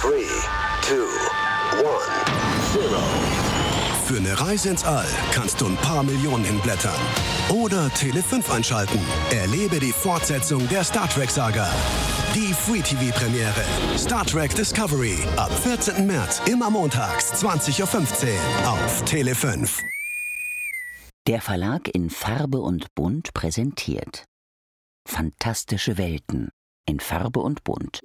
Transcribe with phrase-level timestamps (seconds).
[0.00, 0.10] 3,
[0.82, 1.84] 2, 1,
[2.74, 2.98] 0.
[4.06, 6.94] Für eine Reise ins All kannst du ein paar Millionen hinblättern.
[7.48, 9.00] Oder Tele 5 einschalten.
[9.32, 11.68] Erlebe die Fortsetzung der Star Trek-Saga.
[12.32, 13.64] Die Free TV-Premiere.
[13.98, 15.18] Star Trek Discovery.
[15.36, 16.06] Ab 14.
[16.06, 19.80] März, immer montags, 20.15 Uhr auf Tele 5.
[21.26, 24.26] Der Verlag in Farbe und Bunt präsentiert
[25.08, 26.50] Fantastische Welten
[26.86, 28.00] in Farbe und Bunt.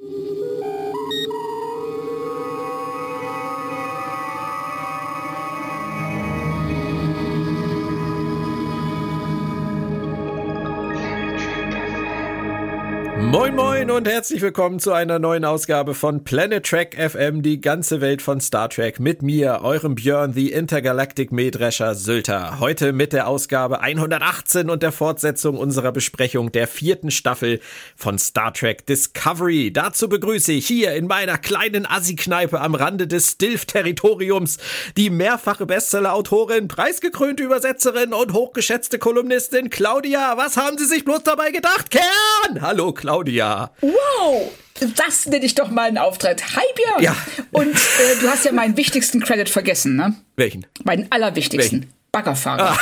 [13.32, 18.01] Moin Moin und herzlich willkommen zu einer neuen Ausgabe von Planet Trek FM, die ganze
[18.01, 22.59] Welt von Star Trek mit mir, eurem Björn, the Intergalactic Mähdrescher Sylter.
[22.59, 27.59] Heute mit der Ausgabe 118 und der Fortsetzung unserer Besprechung der vierten Staffel
[27.96, 29.71] von Star Trek Discovery.
[29.71, 34.58] Dazu begrüße ich hier in meiner kleinen Assi-Kneipe am Rande des Stilf-Territoriums
[34.97, 40.37] die mehrfache Bestseller-Autorin, preisgekrönte Übersetzerin und hochgeschätzte Kolumnistin Claudia.
[40.37, 42.61] Was haben Sie sich bloß dabei gedacht, Kern?
[42.61, 43.12] Hallo Claudia.
[43.14, 43.69] Claudia.
[43.81, 44.52] Wow!
[44.97, 46.44] Das nenne ich doch mal einen Auftritt.
[46.56, 47.03] Hi Björn!
[47.03, 47.16] Ja.
[47.52, 50.16] Und äh, du hast ja meinen wichtigsten Credit vergessen, ne?
[50.36, 50.66] Welchen?
[50.83, 51.81] Meinen allerwichtigsten.
[51.81, 51.94] Welchen?
[52.11, 52.72] Baggerfahrer.
[52.72, 52.80] Ah.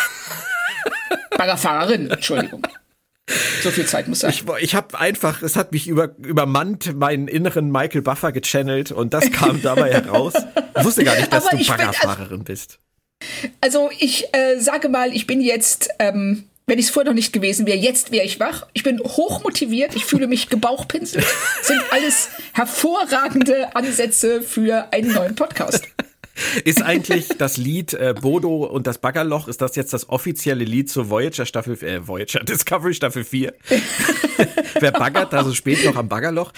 [1.37, 2.65] Baggerfahrerin, Entschuldigung.
[3.61, 4.29] So viel Zeit muss sein.
[4.31, 9.13] Ich, ich habe einfach, es hat mich über, übermannt, meinen inneren Michael Buffer gechannelt und
[9.13, 10.33] das kam dabei heraus.
[10.77, 12.79] Ich wusste gar nicht, dass Aber du ich bin- Baggerfahrerin bist.
[13.59, 17.33] Also ich äh, sage mal, ich bin jetzt, ähm, wenn ich es vorher noch nicht
[17.33, 18.67] gewesen wäre, jetzt wäre ich wach.
[18.73, 21.25] Ich bin hochmotiviert, ich fühle mich gebauchpinselt.
[21.61, 25.87] Sind alles hervorragende Ansätze für einen neuen Podcast.
[26.63, 30.89] Ist eigentlich das Lied äh, Bodo und das Baggerloch, ist das jetzt das offizielle Lied
[30.89, 33.53] zur Voyager Staffel, äh, Voyager Discovery Staffel 4?
[34.79, 36.51] Wer baggert da so spät noch am Baggerloch?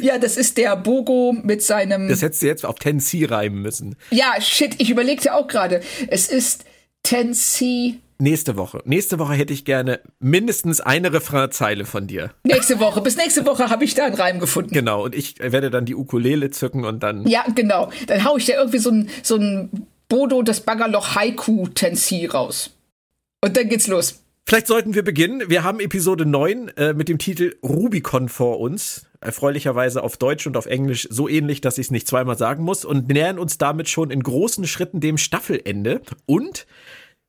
[0.00, 2.08] Ja, das ist der Bogo mit seinem.
[2.08, 3.96] Das hättest du jetzt auf Tennessee reimen müssen.
[4.10, 5.82] Ja, shit, ich überlegte auch gerade.
[6.08, 6.64] Es ist
[7.02, 7.96] Tennessee.
[8.20, 8.82] Nächste Woche.
[8.84, 12.32] Nächste Woche hätte ich gerne mindestens eine Refrainzeile von dir.
[12.44, 13.00] Nächste Woche.
[13.00, 14.72] Bis nächste Woche habe ich da einen Reim gefunden.
[14.72, 15.04] Genau.
[15.04, 17.26] Und ich werde dann die Ukulele zücken und dann.
[17.26, 17.90] Ja, genau.
[18.08, 22.70] Dann hau ich da irgendwie so ein, so ein Bodo das Baggerloch Haiku Tennessee raus.
[23.40, 24.20] Und dann geht's los.
[24.44, 25.48] Vielleicht sollten wir beginnen.
[25.48, 29.06] Wir haben Episode 9 äh, mit dem Titel Rubicon vor uns.
[29.20, 32.84] Erfreulicherweise auf Deutsch und auf Englisch so ähnlich, dass ich es nicht zweimal sagen muss
[32.84, 36.02] und nähern uns damit schon in großen Schritten dem Staffelende.
[36.26, 36.66] Und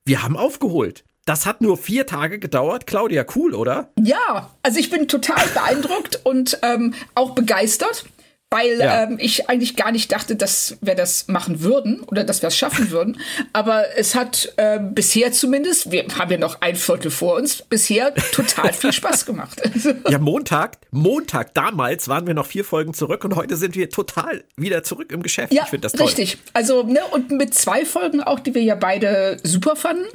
[0.05, 1.03] wir haben aufgeholt.
[1.25, 2.87] Das hat nur vier Tage gedauert.
[2.87, 3.91] Claudia, cool, oder?
[3.99, 8.05] Ja, also ich bin total beeindruckt und ähm, auch begeistert,
[8.53, 9.03] weil Ja.
[9.03, 12.57] ähm, ich eigentlich gar nicht dachte, dass wir das machen würden oder dass wir es
[12.57, 13.17] schaffen würden.
[13.53, 18.13] Aber es hat äh, bisher zumindest, wir haben ja noch ein Viertel vor uns, bisher
[18.33, 19.61] total viel Spaß gemacht.
[20.09, 24.43] Ja, Montag, Montag damals waren wir noch vier Folgen zurück und heute sind wir total
[24.57, 25.53] wieder zurück im Geschäft.
[25.53, 26.07] ja, ich finde das toll.
[26.07, 26.37] richtig.
[26.53, 30.05] Also, ne, und mit zwei Folgen auch, die wir ja beide super fanden.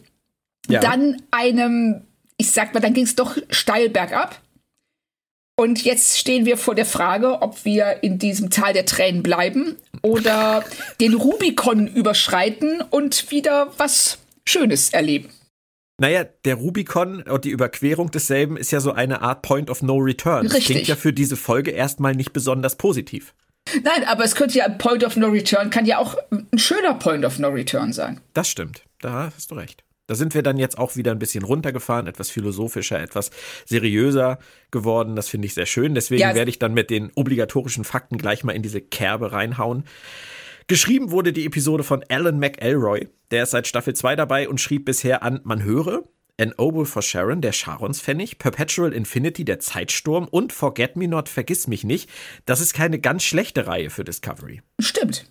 [0.69, 0.81] Ja.
[0.81, 2.03] Dann einem,
[2.37, 4.39] ich sag mal, dann ging es doch steil bergab.
[5.59, 9.77] Und jetzt stehen wir vor der Frage, ob wir in diesem Tal der Tränen bleiben
[10.03, 10.63] oder
[11.01, 15.31] den Rubikon überschreiten und wieder was Schönes erleben.
[15.99, 19.97] Naja, der Rubicon und die Überquerung desselben ist ja so eine Art Point of No
[19.97, 20.45] Return.
[20.45, 20.75] Das Richtig.
[20.75, 23.33] klingt ja für diese Folge erstmal nicht besonders positiv.
[23.83, 26.95] Nein, aber es könnte ja ein Point of No Return, kann ja auch ein schöner
[26.95, 28.21] Point of No Return sein.
[28.35, 28.83] Das stimmt.
[29.01, 29.86] Da hast du recht.
[30.07, 33.31] Da sind wir dann jetzt auch wieder ein bisschen runtergefahren, etwas philosophischer, etwas
[33.65, 34.39] seriöser
[34.71, 35.17] geworden.
[35.17, 35.95] Das finde ich sehr schön.
[35.95, 36.35] Deswegen Ja.
[36.35, 39.85] werde ich dann mit den obligatorischen Fakten gleich mal in diese Kerbe reinhauen.
[40.69, 43.09] Geschrieben wurde die Episode von Alan McElroy.
[43.31, 46.03] Der ist seit Staffel 2 dabei und schrieb bisher an Man höre,
[46.39, 51.29] An Oboe for Sharon, der Charons Pfennig, Perpetual Infinity, der Zeitsturm und Forget Me Not,
[51.31, 52.11] Vergiss mich nicht.
[52.45, 54.61] Das ist keine ganz schlechte Reihe für Discovery.
[54.81, 55.31] Stimmt.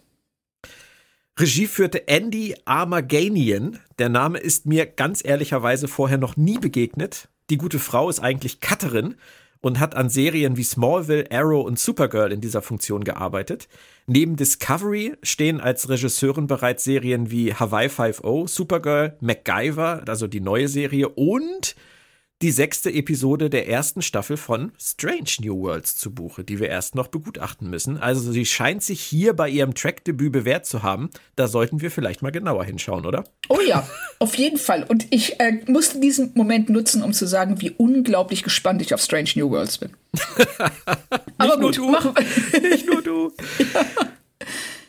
[1.38, 3.80] Regie führte Andy Armaganian.
[4.00, 7.28] Der Name ist mir ganz ehrlicherweise vorher noch nie begegnet.
[7.50, 9.16] Die gute Frau ist eigentlich Cutterin
[9.60, 13.68] und hat an Serien wie Smallville, Arrow und Supergirl in dieser Funktion gearbeitet.
[14.08, 20.70] Neben Discovery stehen als Regisseurin bereits Serien wie Hawaii 5.0, Supergirl, MacGyver, also die neue
[20.70, 21.76] Serie und
[22.42, 26.94] die sechste Episode der ersten Staffel von Strange New Worlds zu Buche, die wir erst
[26.94, 27.98] noch begutachten müssen.
[27.98, 31.10] Also sie scheint sich hier bei ihrem Trackdebüt bewährt zu haben.
[31.38, 33.24] Da sollten wir vielleicht mal genauer hinschauen, oder?
[33.48, 33.88] Oh ja,
[34.20, 34.84] auf jeden Fall.
[34.84, 39.02] Und ich äh, musste diesen Moment nutzen, um zu sagen, wie unglaublich gespannt ich auf
[39.02, 39.92] Strange New Worlds bin.
[41.38, 41.90] Aber nur gut, du.
[41.90, 42.62] machen wir.
[42.70, 43.32] Nicht nur du.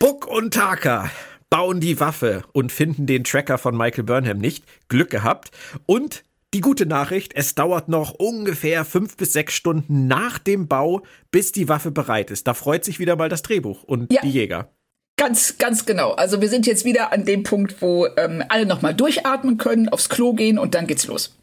[0.00, 1.10] Buck und Taka
[1.48, 4.64] bauen die Waffe und finden den Tracker von Michael Burnham nicht.
[4.88, 5.52] Glück gehabt.
[5.86, 6.24] Und
[6.56, 11.52] die gute Nachricht, es dauert noch ungefähr fünf bis sechs Stunden nach dem Bau, bis
[11.52, 12.46] die Waffe bereit ist.
[12.46, 14.22] Da freut sich wieder mal das Drehbuch und ja.
[14.22, 14.70] die Jäger.
[15.18, 16.12] Ganz, ganz genau.
[16.12, 20.08] Also wir sind jetzt wieder an dem Punkt, wo ähm, alle nochmal durchatmen können, aufs
[20.08, 21.36] Klo gehen und dann geht's los.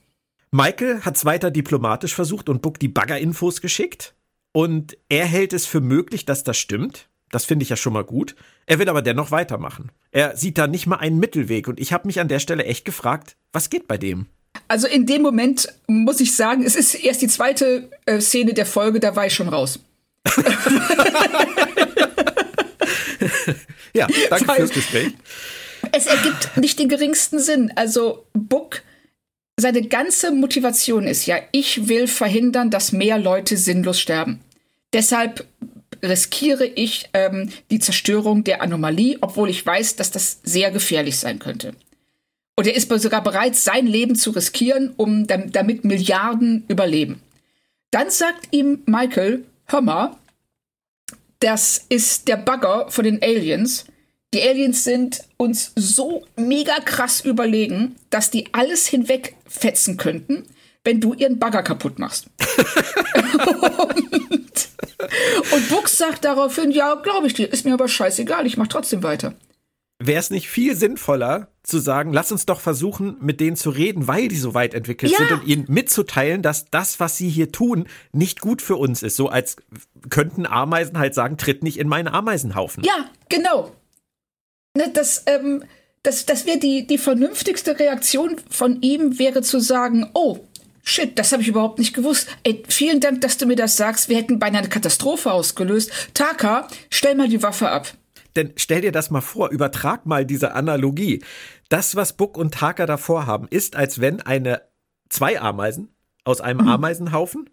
[0.50, 4.15] Michael hat es weiter diplomatisch versucht und Buck die Bagger-Infos geschickt.
[4.51, 7.07] Und er hält es für möglich, dass das stimmt.
[7.30, 8.36] Das finde ich ja schon mal gut.
[8.65, 9.92] Er will aber dennoch weitermachen.
[10.10, 11.68] Er sieht da nicht mal einen Mittelweg.
[11.68, 14.25] Und ich habe mich an der Stelle echt gefragt, was geht bei dem?
[14.67, 18.65] Also in dem Moment muss ich sagen, es ist erst die zweite äh, Szene der
[18.65, 19.79] Folge, da war ich schon raus.
[23.94, 25.13] ja, danke Weil fürs Gespräch.
[25.91, 27.71] Es ergibt nicht den geringsten Sinn.
[27.75, 28.81] Also Book,
[29.59, 34.39] seine ganze Motivation ist ja, ich will verhindern, dass mehr Leute sinnlos sterben.
[34.94, 35.45] Deshalb
[36.01, 41.39] riskiere ich ähm, die Zerstörung der Anomalie, obwohl ich weiß, dass das sehr gefährlich sein
[41.39, 41.73] könnte.
[42.55, 47.21] Und er ist sogar bereit, sein Leben zu riskieren, um damit Milliarden überleben.
[47.91, 50.17] Dann sagt ihm Michael, hör mal,
[51.39, 53.85] das ist der Bagger von den Aliens.
[54.33, 60.44] Die Aliens sind uns so mega krass überlegen, dass die alles hinwegfetzen könnten,
[60.83, 62.27] wenn du ihren Bagger kaputt machst.
[64.29, 64.69] und,
[65.51, 69.03] und Bux sagt daraufhin, ja, glaube ich dir, ist mir aber scheißegal, ich mach trotzdem
[69.03, 69.33] weiter
[70.07, 74.07] wäre es nicht viel sinnvoller zu sagen, lass uns doch versuchen, mit denen zu reden,
[74.07, 75.17] weil die so weit entwickelt ja.
[75.17, 79.15] sind und ihnen mitzuteilen, dass das, was sie hier tun, nicht gut für uns ist.
[79.15, 79.55] So als
[80.09, 82.83] könnten Ameisen halt sagen, tritt nicht in meinen Ameisenhaufen.
[82.83, 83.71] Ja, genau.
[84.75, 85.63] Ne, das, ähm,
[86.01, 90.39] das, das wäre die, die vernünftigste Reaktion von ihm, wäre zu sagen, oh,
[90.85, 92.27] Shit, das habe ich überhaupt nicht gewusst.
[92.44, 94.09] Ey, vielen Dank, dass du mir das sagst.
[94.09, 95.89] Wir hätten beinahe eine Katastrophe ausgelöst.
[96.13, 97.94] Taka, stell mal die Waffe ab.
[98.35, 101.24] Denn stell dir das mal vor, übertrag mal diese Analogie.
[101.69, 104.62] Das, was Buck und Taka davor haben, ist, als wenn eine
[105.09, 105.94] zwei Ameisen
[106.24, 106.69] aus einem mhm.
[106.69, 107.50] Ameisenhaufen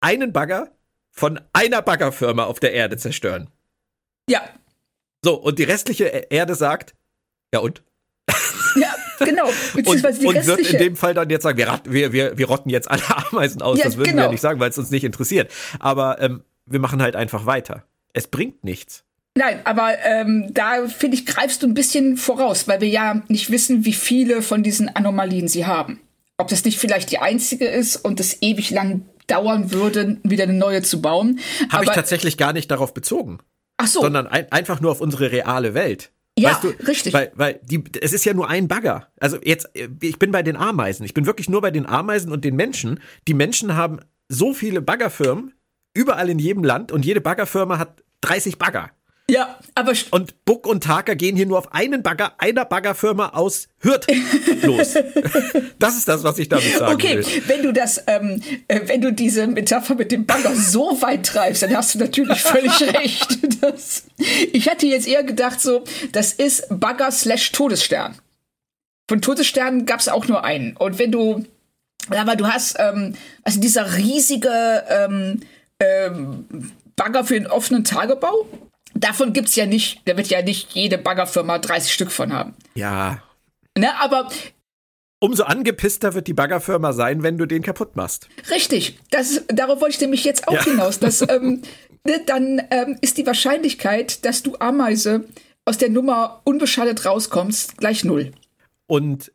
[0.00, 0.70] einen Bagger
[1.10, 3.50] von einer Baggerfirma auf der Erde zerstören.
[4.28, 4.42] Ja.
[5.24, 6.94] So, und die restliche Erde sagt,
[7.52, 7.82] ja und?
[8.76, 9.48] Ja, genau.
[9.74, 12.70] Beziehungsweise und, und wird in dem Fall dann jetzt sagen, wir, wir, wir, wir rotten
[12.70, 13.02] jetzt alle
[13.32, 13.78] Ameisen aus.
[13.78, 14.22] Ja, das würden genau.
[14.22, 15.50] wir ja nicht sagen, weil es uns nicht interessiert.
[15.80, 17.84] Aber ähm, wir machen halt einfach weiter.
[18.12, 19.04] Es bringt nichts.
[19.38, 23.52] Nein, aber ähm, da finde ich, greifst du ein bisschen voraus, weil wir ja nicht
[23.52, 26.00] wissen, wie viele von diesen Anomalien sie haben.
[26.38, 30.54] Ob das nicht vielleicht die einzige ist und es ewig lang dauern würde, wieder eine
[30.54, 31.38] neue zu bauen.
[31.70, 33.38] Habe ich tatsächlich gar nicht darauf bezogen.
[33.76, 34.00] Ach so.
[34.00, 36.10] Sondern ein, einfach nur auf unsere reale Welt.
[36.36, 37.12] Ja, weißt du, richtig.
[37.12, 39.06] Weil, weil die, es ist ja nur ein Bagger.
[39.20, 39.70] Also jetzt,
[40.00, 41.04] ich bin bei den Ameisen.
[41.04, 42.98] Ich bin wirklich nur bei den Ameisen und den Menschen.
[43.28, 45.54] Die Menschen haben so viele Baggerfirmen
[45.94, 48.90] überall in jedem Land und jede Baggerfirma hat 30 Bagger.
[49.30, 49.92] Ja, aber.
[50.10, 54.06] Und Buck und Taker gehen hier nur auf einen Bagger einer Baggerfirma aus Hürth
[54.62, 54.94] los.
[55.78, 57.20] das ist das, was ich damit sagen okay, will.
[57.20, 61.26] Okay, wenn du das, ähm, äh, wenn du diese Metapher mit dem Bagger so weit
[61.26, 63.62] treibst, dann hast du natürlich völlig recht.
[63.62, 64.04] Das,
[64.52, 68.16] ich hatte jetzt eher gedacht, so, das ist Bagger slash Todesstern.
[69.10, 70.74] Von Todessternen gab es auch nur einen.
[70.78, 71.44] Und wenn du,
[72.08, 75.40] aber du hast, ähm, also dieser riesige ähm,
[75.80, 78.46] ähm, Bagger für den offenen Tagebau
[79.04, 82.54] davon gibt's ja nicht, da wird ja nicht jede Baggerfirma 30 Stück von haben.
[82.74, 83.22] Ja.
[83.76, 84.28] Ne, aber
[85.20, 88.28] Umso angepisster wird die Baggerfirma sein, wenn du den kaputt machst.
[88.50, 88.98] Richtig.
[89.10, 90.64] Das, darauf wollte ich nämlich jetzt auch ja.
[90.64, 91.00] hinaus.
[91.00, 91.62] Dass, ähm,
[92.04, 95.24] ne, dann ähm, ist die Wahrscheinlichkeit, dass du Ameise
[95.64, 98.32] aus der Nummer unbeschadet rauskommst, gleich null.
[98.86, 99.32] Und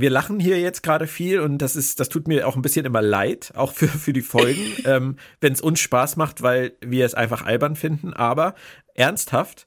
[0.00, 2.86] wir lachen hier jetzt gerade viel und das ist, das tut mir auch ein bisschen
[2.86, 7.06] immer leid, auch für, für die Folgen, ähm, wenn es uns Spaß macht, weil wir
[7.06, 8.12] es einfach albern finden.
[8.12, 8.54] Aber
[8.94, 9.66] ernsthaft,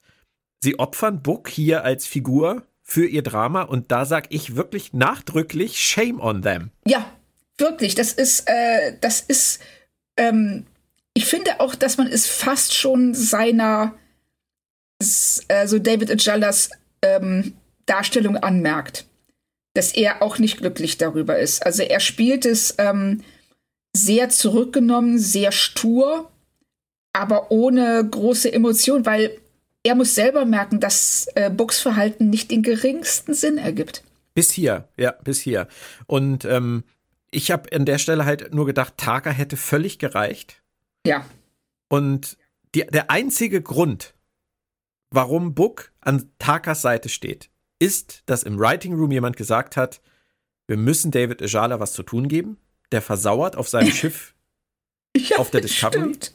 [0.60, 5.80] sie opfern Book hier als Figur für ihr Drama und da sag ich wirklich nachdrücklich
[5.80, 6.70] Shame on them.
[6.86, 7.10] Ja,
[7.56, 7.94] wirklich.
[7.94, 9.60] Das ist, äh, das ist,
[10.16, 10.66] ähm,
[11.14, 13.94] ich finde auch, dass man es fast schon seiner,
[15.48, 16.70] also David Ajalas
[17.02, 17.54] ähm,
[17.86, 19.06] Darstellung anmerkt
[19.74, 21.64] dass er auch nicht glücklich darüber ist.
[21.64, 23.22] Also er spielt es ähm,
[23.94, 26.30] sehr zurückgenommen, sehr stur,
[27.12, 29.38] aber ohne große Emotion, weil
[29.82, 34.02] er muss selber merken, dass äh, Books Verhalten nicht den geringsten Sinn ergibt.
[34.34, 35.68] Bis hier, ja, bis hier.
[36.06, 36.84] Und ähm,
[37.30, 40.62] ich habe an der Stelle halt nur gedacht, Taka hätte völlig gereicht.
[41.06, 41.26] Ja.
[41.88, 42.36] Und
[42.74, 44.14] die, der einzige Grund,
[45.10, 47.50] warum Book an Takas Seite steht,
[47.84, 50.00] ist, dass im Writing Room jemand gesagt hat,
[50.66, 52.56] wir müssen David Ajala was zu tun geben.
[52.92, 54.34] Der versauert auf seinem Schiff
[55.16, 56.00] ja, auf der Discovery.
[56.00, 56.34] Stimmt.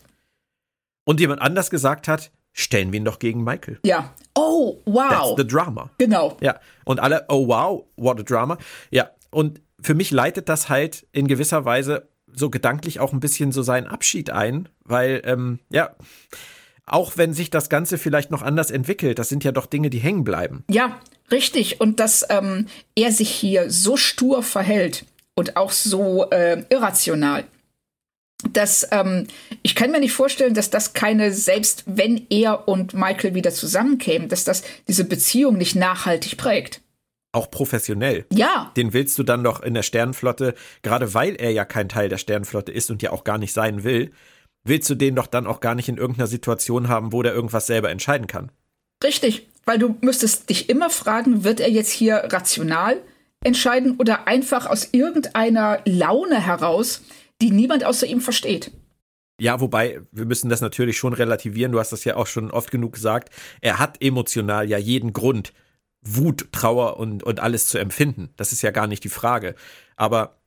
[1.05, 3.79] Und jemand anders gesagt hat, stellen wir ihn doch gegen Michael.
[3.83, 4.13] Ja.
[4.35, 5.09] Oh, wow.
[5.09, 5.89] That's the drama.
[5.97, 6.37] Genau.
[6.41, 6.59] Ja.
[6.85, 8.57] Und alle, oh wow, what a drama.
[8.91, 9.09] Ja.
[9.31, 13.63] Und für mich leitet das halt in gewisser Weise so gedanklich auch ein bisschen so
[13.63, 15.95] seinen Abschied ein, weil, ähm, ja,
[16.89, 19.99] auch wenn sich das Ganze vielleicht noch anders entwickelt, das sind ja doch Dinge, die
[19.99, 20.63] hängen bleiben.
[20.69, 20.99] Ja,
[21.31, 21.79] richtig.
[21.81, 25.05] Und dass ähm, er sich hier so stur verhält
[25.35, 27.45] und auch so äh, irrational,
[28.51, 29.27] dass ähm,
[29.63, 34.29] ich kann mir nicht vorstellen, dass das keine, selbst wenn er und Michael wieder zusammenkämen,
[34.29, 36.81] dass das diese Beziehung nicht nachhaltig prägt.
[37.31, 38.25] Auch professionell.
[38.31, 38.71] Ja.
[38.75, 42.17] Den willst du dann doch in der Sternenflotte, gerade weil er ja kein Teil der
[42.17, 44.11] Sternenflotte ist und ja auch gar nicht sein will,
[44.63, 47.67] willst du den doch dann auch gar nicht in irgendeiner Situation haben, wo der irgendwas
[47.67, 48.51] selber entscheiden kann.
[49.03, 53.01] Richtig, weil du müsstest dich immer fragen, wird er jetzt hier rational
[53.43, 57.03] entscheiden oder einfach aus irgendeiner Laune heraus,
[57.41, 58.71] die niemand außer ihm versteht.
[59.39, 61.71] Ja, wobei, wir müssen das natürlich schon relativieren.
[61.71, 63.33] Du hast das ja auch schon oft genug gesagt.
[63.61, 65.53] Er hat emotional ja jeden Grund,
[66.01, 68.29] Wut, Trauer und, und alles zu empfinden.
[68.35, 69.55] Das ist ja gar nicht die Frage.
[69.95, 70.38] Aber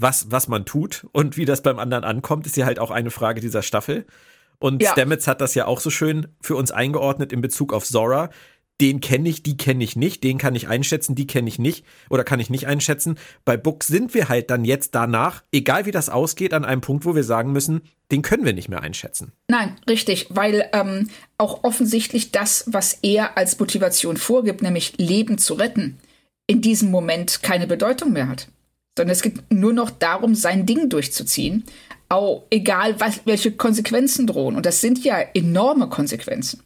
[0.00, 3.10] was, was man tut und wie das beim anderen ankommt, ist ja halt auch eine
[3.10, 4.06] Frage dieser Staffel.
[4.58, 4.92] Und ja.
[4.92, 8.30] Stamets hat das ja auch so schön für uns eingeordnet in Bezug auf Zora,
[8.80, 11.84] den kenne ich, die kenne ich nicht, den kann ich einschätzen, die kenne ich nicht
[12.10, 13.18] oder kann ich nicht einschätzen.
[13.44, 17.04] Bei Book sind wir halt dann jetzt danach, egal wie das ausgeht, an einem Punkt,
[17.04, 19.32] wo wir sagen müssen, den können wir nicht mehr einschätzen.
[19.48, 25.54] Nein, richtig, weil ähm, auch offensichtlich das, was er als Motivation vorgibt, nämlich Leben zu
[25.54, 25.98] retten,
[26.46, 28.48] in diesem Moment keine Bedeutung mehr hat.
[28.98, 31.64] Sondern es geht nur noch darum, sein Ding durchzuziehen,
[32.08, 34.56] auch egal, was, welche Konsequenzen drohen.
[34.56, 36.62] Und das sind ja enorme Konsequenzen.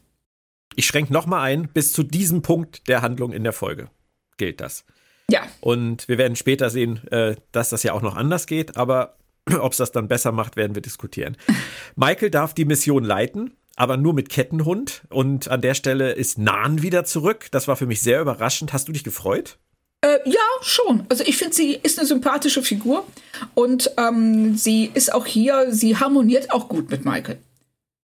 [0.75, 3.91] Ich schränke nochmal ein, bis zu diesem Punkt der Handlung in der Folge
[4.39, 4.85] gilt das.
[5.31, 5.43] Ja.
[5.61, 9.19] Und wir werden später sehen, äh, dass das ja auch noch anders geht, aber
[9.61, 11.37] ob es das dann besser macht, werden wir diskutieren.
[11.97, 15.03] Michael darf die Mission leiten, aber nur mit Kettenhund.
[15.11, 17.49] Und an der Stelle ist Nan wieder zurück.
[17.53, 18.73] Das war für mich sehr überraschend.
[18.73, 19.59] Hast du dich gefreut?
[20.02, 21.04] Äh, ja, schon.
[21.09, 23.06] Also ich finde, sie ist eine sympathische Figur
[23.54, 27.38] und ähm, sie ist auch hier, sie harmoniert auch gut mit Michael.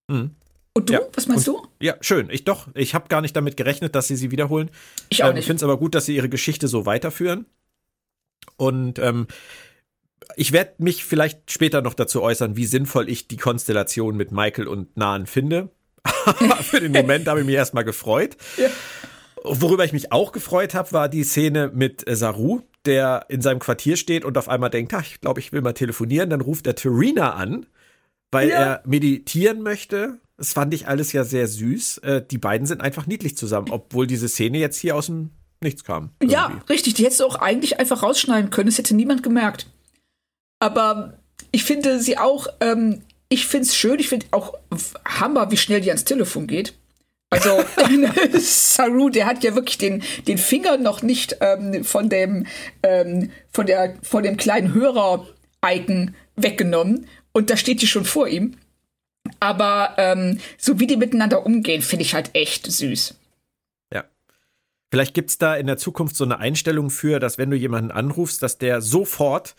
[0.06, 0.30] Mhm.
[0.74, 0.92] Und du?
[0.92, 1.00] Ja.
[1.14, 1.66] Was meinst und, du?
[1.80, 2.28] Ja, schön.
[2.30, 2.68] Ich doch.
[2.74, 4.70] Ich habe gar nicht damit gerechnet, dass sie sie wiederholen.
[5.08, 5.42] Ich auch ähm, nicht.
[5.42, 7.46] Ich finde es aber gut, dass sie ihre Geschichte so weiterführen.
[8.56, 9.26] Und ähm,
[10.36, 14.68] ich werde mich vielleicht später noch dazu äußern, wie sinnvoll ich die Konstellation mit Michael
[14.68, 15.70] und Nahen finde.
[16.62, 18.36] Für den Moment habe ich mich erstmal gefreut.
[18.56, 18.68] Ja.
[19.44, 23.96] Worüber ich mich auch gefreut habe, war die Szene mit Saru, der in seinem Quartier
[23.96, 26.30] steht und auf einmal denkt, ach, ich glaube, ich will mal telefonieren.
[26.30, 27.66] Dann ruft er Terina an,
[28.30, 28.56] weil ja.
[28.56, 31.98] er meditieren möchte das fand ich alles ja sehr süß.
[31.98, 35.30] Äh, die beiden sind einfach niedlich zusammen, obwohl diese Szene jetzt hier aus dem
[35.60, 36.10] Nichts kam.
[36.20, 36.34] Irgendwie.
[36.34, 36.94] Ja, richtig.
[36.94, 38.68] Die hättest du auch eigentlich einfach rausschneiden können.
[38.68, 39.66] Das hätte niemand gemerkt.
[40.60, 41.18] Aber
[41.50, 43.98] ich finde sie auch, ähm, ich finde es schön.
[43.98, 44.54] Ich finde auch
[45.04, 46.74] Hammer, wie schnell die ans Telefon geht.
[47.30, 47.62] Also
[48.38, 52.46] Saru, der hat ja wirklich den, den Finger noch nicht ähm, von dem
[52.82, 58.56] ähm, von der von dem kleinen Hörer-Icon weggenommen und da steht die schon vor ihm.
[59.40, 63.14] Aber ähm, so wie die miteinander umgehen, finde ich halt echt süß.
[63.92, 64.04] Ja.
[64.90, 67.90] Vielleicht gibt es da in der Zukunft so eine Einstellung für, dass wenn du jemanden
[67.90, 69.54] anrufst, dass der sofort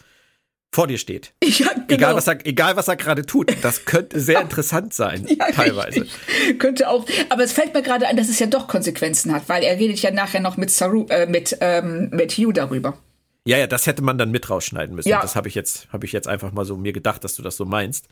[0.72, 1.34] vor dir steht.
[1.44, 1.86] Ja, genau.
[1.90, 3.54] Egal was er, egal was er gerade tut.
[3.64, 6.02] Das könnte sehr interessant sein, ja, teilweise.
[6.02, 6.60] Richtig.
[6.60, 7.06] Könnte auch.
[7.30, 10.00] Aber es fällt mir gerade an, dass es ja doch Konsequenzen hat, weil er redet
[10.02, 12.98] ja nachher noch mit Saru, äh, mit, ähm, mit Hugh darüber.
[13.46, 15.10] Ja, ja, das hätte man dann mit rausschneiden müssen.
[15.10, 15.22] Ja.
[15.22, 17.58] Das habe ich jetzt, habe ich jetzt einfach mal so mir gedacht, dass du das
[17.58, 18.08] so meinst.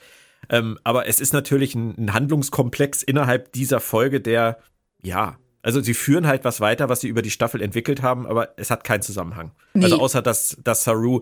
[0.50, 4.60] Ähm, aber es ist natürlich ein, ein Handlungskomplex innerhalb dieser Folge, der,
[5.02, 8.54] ja, also sie führen halt was weiter, was sie über die Staffel entwickelt haben, aber
[8.58, 9.52] es hat keinen Zusammenhang.
[9.74, 9.84] Nee.
[9.84, 11.22] Also außer dass, dass Saru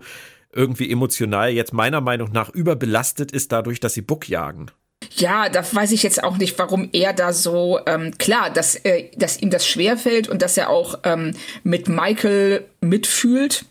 [0.52, 4.70] irgendwie emotional jetzt meiner Meinung nach überbelastet ist dadurch, dass sie Book jagen.
[5.16, 9.10] Ja, da weiß ich jetzt auch nicht, warum er da so ähm, klar, dass, äh,
[9.16, 13.64] dass ihm das schwerfällt und dass er auch ähm, mit Michael mitfühlt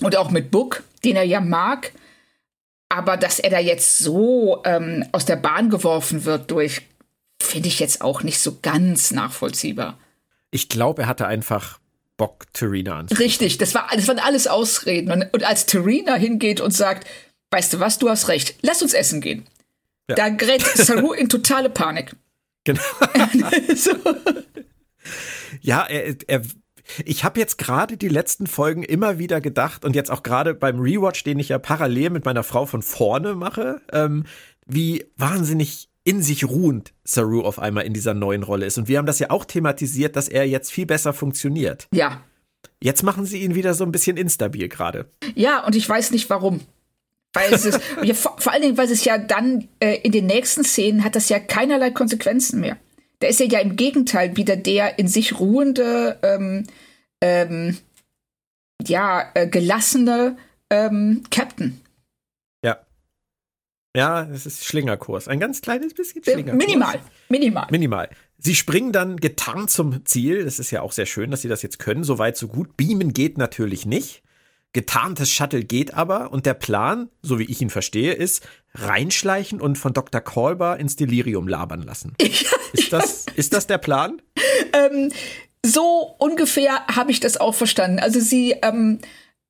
[0.00, 1.92] und auch mit Book, den er ja mag.
[2.88, 6.82] Aber dass er da jetzt so ähm, aus der Bahn geworfen wird durch,
[7.40, 9.98] finde ich jetzt auch nicht so ganz nachvollziehbar.
[10.50, 11.78] Ich glaube, er hatte einfach
[12.20, 13.24] Bock, Terina anzurufen.
[13.24, 15.10] Richtig, das, war, das waren alles Ausreden.
[15.10, 17.08] Und, und als Terina hingeht und sagt,
[17.50, 19.46] weißt du was, du hast recht, lass uns essen gehen.
[20.06, 20.16] Ja.
[20.16, 22.14] Da gerät Saru in totale Panik.
[22.64, 22.82] Genau.
[23.74, 23.92] so.
[25.62, 26.42] Ja, er, er
[27.06, 30.78] ich habe jetzt gerade die letzten Folgen immer wieder gedacht und jetzt auch gerade beim
[30.80, 34.26] Rewatch, den ich ja parallel mit meiner Frau von vorne mache, ähm,
[34.66, 38.78] wie wahnsinnig in sich ruhend Saru auf einmal in dieser neuen Rolle ist.
[38.78, 41.88] Und wir haben das ja auch thematisiert, dass er jetzt viel besser funktioniert.
[41.92, 42.22] Ja.
[42.82, 45.10] Jetzt machen sie ihn wieder so ein bisschen instabil gerade.
[45.34, 46.60] Ja, und ich weiß nicht warum.
[47.32, 50.26] Weil es ist, ja, vor, vor, allen Dingen, weil es ja dann äh, in den
[50.26, 52.76] nächsten Szenen hat das ja keinerlei Konsequenzen mehr.
[53.20, 56.66] Da ist er ja im Gegenteil wieder der in sich ruhende, ähm,
[57.20, 57.76] ähm,
[58.86, 60.38] ja, äh, gelassene
[60.70, 61.79] ähm, Captain.
[63.94, 64.22] Ja.
[64.32, 65.28] Es ist Schlingerkurs.
[65.28, 66.66] Ein ganz kleines bisschen äh, Schlingerkurs.
[66.66, 67.66] Minimal, minimal.
[67.70, 68.10] Minimal.
[68.38, 70.44] Sie springen dann getarnt zum Ziel.
[70.44, 72.04] Das ist ja auch sehr schön, dass sie das jetzt können.
[72.04, 72.76] So weit, so gut.
[72.76, 74.22] Beamen geht natürlich nicht.
[74.72, 79.76] Getarntes Shuttle geht aber und der Plan, so wie ich ihn verstehe, ist reinschleichen und
[79.76, 80.20] von Dr.
[80.20, 82.14] Kolber ins Delirium labern lassen.
[82.72, 83.32] Ja, ist, das, ja.
[83.34, 84.22] ist das der Plan?
[84.72, 85.10] Ähm,
[85.66, 87.98] so ungefähr habe ich das auch verstanden.
[87.98, 89.00] Also sie, ähm,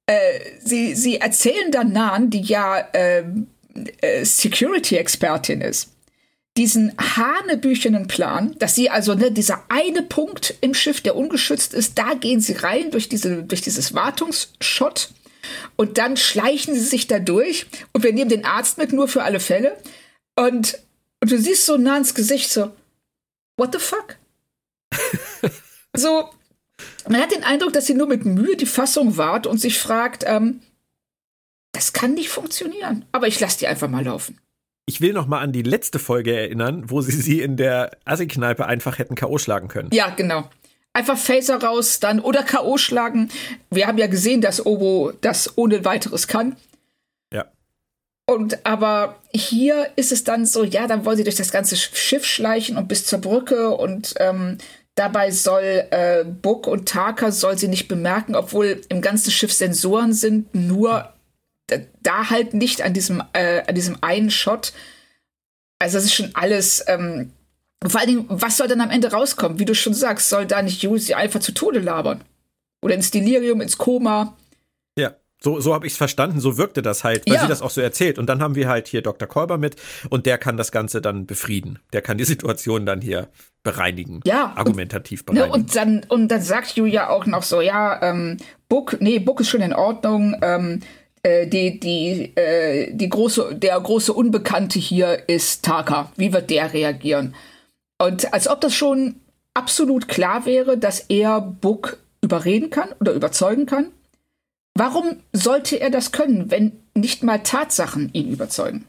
[0.06, 3.48] äh, sie, sie erzählen dann Nan, die ja ähm,
[4.00, 5.90] äh, Security-Expertin ist,
[6.56, 11.96] diesen hanebüchenen Plan, dass sie also ne, dieser eine Punkt im Schiff, der ungeschützt ist,
[11.98, 15.10] da gehen sie rein durch, diese, durch dieses Wartungsschott
[15.76, 19.22] und dann schleichen sie sich da durch und wir nehmen den Arzt mit, nur für
[19.22, 19.76] alle Fälle.
[20.36, 20.78] Und,
[21.20, 22.72] und du siehst so nah ins Gesicht so,
[23.56, 24.16] what the fuck?
[25.96, 26.30] so,
[27.08, 30.24] man hat den Eindruck, dass sie nur mit Mühe die Fassung wahrt und sich fragt,
[30.26, 30.60] ähm,
[31.80, 34.38] das kann nicht funktionieren, aber ich lasse die einfach mal laufen.
[34.84, 38.66] Ich will noch mal an die letzte Folge erinnern, wo sie sie in der Assi-Kneipe
[38.66, 39.38] einfach hätten K.O.
[39.38, 39.88] schlagen können.
[39.90, 40.50] Ja, genau.
[40.92, 42.76] Einfach Phaser raus, dann oder K.O.
[42.76, 43.30] schlagen.
[43.70, 46.56] Wir haben ja gesehen, dass Obo das ohne weiteres kann.
[47.32, 47.46] Ja.
[48.26, 52.26] Und aber hier ist es dann so, ja, dann wollen sie durch das ganze Schiff
[52.26, 54.58] schleichen und bis zur Brücke und ähm,
[54.96, 60.12] dabei soll äh, Buck und Taka soll sie nicht bemerken, obwohl im ganzen Schiff Sensoren
[60.12, 61.14] sind, nur
[62.02, 64.72] da halt nicht an diesem, äh, an diesem einen Shot.
[65.78, 66.84] Also das ist schon alles.
[66.86, 67.32] Ähm,
[67.86, 69.58] vor allen Dingen, was soll dann am Ende rauskommen?
[69.58, 72.22] Wie du schon sagst, soll da nicht Jules sie einfach zu Tode labern?
[72.82, 74.36] Oder ins Delirium, ins Koma?
[74.98, 75.14] Ja.
[75.42, 77.40] So, so habe ich es verstanden, so wirkte das halt, weil ja.
[77.40, 78.18] sie das auch so erzählt.
[78.18, 79.26] Und dann haben wir halt hier Dr.
[79.26, 79.76] Kolber mit
[80.10, 81.78] und der kann das Ganze dann befrieden.
[81.94, 83.28] Der kann die Situation dann hier
[83.62, 84.20] bereinigen.
[84.24, 84.52] Ja.
[84.56, 85.48] Argumentativ ne, bereinigen.
[85.48, 88.36] Ne, und, dann, und dann sagt Julia auch noch so, ja, ähm,
[88.68, 90.80] Book, nee, Book ist schon in Ordnung, ähm,
[91.22, 96.12] äh, die, die, äh, die große, der große Unbekannte hier ist Taka.
[96.16, 97.34] Wie wird der reagieren?
[97.98, 99.16] Und als ob das schon
[99.54, 103.90] absolut klar wäre, dass er Book überreden kann oder überzeugen kann.
[104.74, 108.86] Warum sollte er das können, wenn nicht mal Tatsachen ihn überzeugen?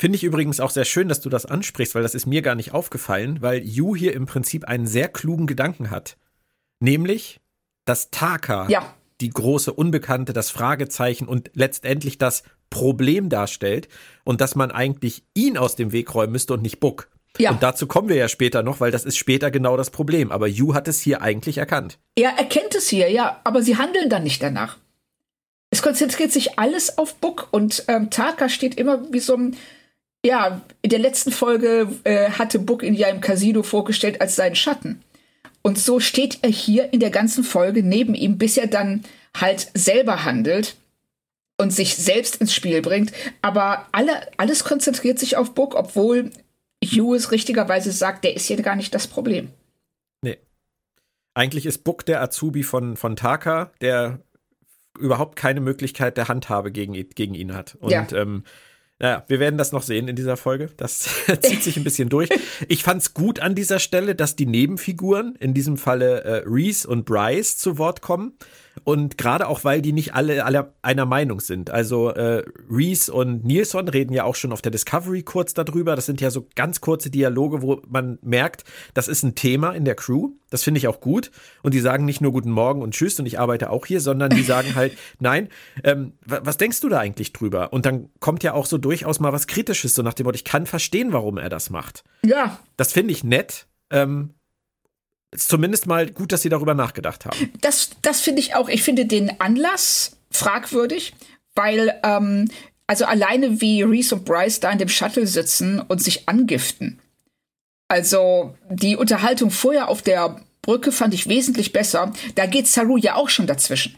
[0.00, 2.54] Finde ich übrigens auch sehr schön, dass du das ansprichst, weil das ist mir gar
[2.54, 6.16] nicht aufgefallen, weil Yu hier im Prinzip einen sehr klugen Gedanken hat.
[6.80, 7.40] Nämlich,
[7.84, 13.88] dass Taka ja die große Unbekannte, das Fragezeichen und letztendlich das Problem darstellt
[14.24, 17.08] und dass man eigentlich ihn aus dem Weg räumen müsste und nicht Buck.
[17.38, 17.50] Ja.
[17.50, 20.30] Und dazu kommen wir ja später noch, weil das ist später genau das Problem.
[20.30, 21.98] Aber Yu hat es hier eigentlich erkannt.
[22.14, 24.76] Er erkennt es hier, ja, aber sie handeln dann nicht danach.
[25.70, 29.56] Es konzentriert sich alles auf Buck und ähm, Taka steht immer wie so ein,
[30.24, 34.54] ja, in der letzten Folge äh, hatte Buck ihn ja im Casino vorgestellt als seinen
[34.54, 35.02] Schatten.
[35.62, 39.04] Und so steht er hier in der ganzen Folge neben ihm, bis er dann
[39.36, 40.76] halt selber handelt
[41.58, 43.12] und sich selbst ins Spiel bringt.
[43.40, 46.30] Aber alle, alles konzentriert sich auf Book, obwohl
[46.84, 49.50] Hughes richtigerweise sagt, der ist hier gar nicht das Problem.
[50.22, 50.38] Nee.
[51.34, 54.20] Eigentlich ist Book der Azubi von, von Taka, der
[54.98, 57.76] überhaupt keine Möglichkeit der Handhabe gegen, gegen ihn hat.
[57.76, 58.06] Und ja.
[58.12, 58.44] ähm,
[59.02, 60.70] naja, wir werden das noch sehen in dieser Folge.
[60.76, 61.08] Das
[61.42, 62.28] zieht sich ein bisschen durch.
[62.68, 67.04] Ich fand's gut an dieser Stelle, dass die Nebenfiguren, in diesem Falle äh, Reese und
[67.04, 68.34] Bryce, zu Wort kommen.
[68.84, 71.70] Und gerade auch, weil die nicht alle, alle einer Meinung sind.
[71.70, 75.94] Also äh, Reese und Nilsson reden ja auch schon auf der Discovery kurz darüber.
[75.94, 79.84] Das sind ja so ganz kurze Dialoge, wo man merkt, das ist ein Thema in
[79.84, 80.30] der Crew.
[80.50, 81.30] Das finde ich auch gut.
[81.62, 84.30] Und die sagen nicht nur Guten Morgen und Tschüss und ich arbeite auch hier, sondern
[84.30, 85.48] die sagen halt, nein,
[85.84, 87.72] ähm, was denkst du da eigentlich drüber?
[87.72, 90.44] Und dann kommt ja auch so durchaus mal was Kritisches, so nach dem Motto, ich
[90.44, 92.04] kann verstehen, warum er das macht.
[92.24, 92.58] Ja.
[92.76, 93.66] Das finde ich nett.
[93.90, 94.34] Ähm,
[95.32, 97.50] ist zumindest mal gut, dass sie darüber nachgedacht haben.
[97.60, 98.68] Das, das finde ich auch.
[98.68, 101.14] Ich finde den Anlass fragwürdig,
[101.54, 102.50] weil ähm,
[102.86, 107.00] also alleine wie Reese und Bryce da in dem Shuttle sitzen und sich angiften.
[107.88, 112.12] Also die Unterhaltung vorher auf der Brücke fand ich wesentlich besser.
[112.34, 113.96] Da geht Saru ja auch schon dazwischen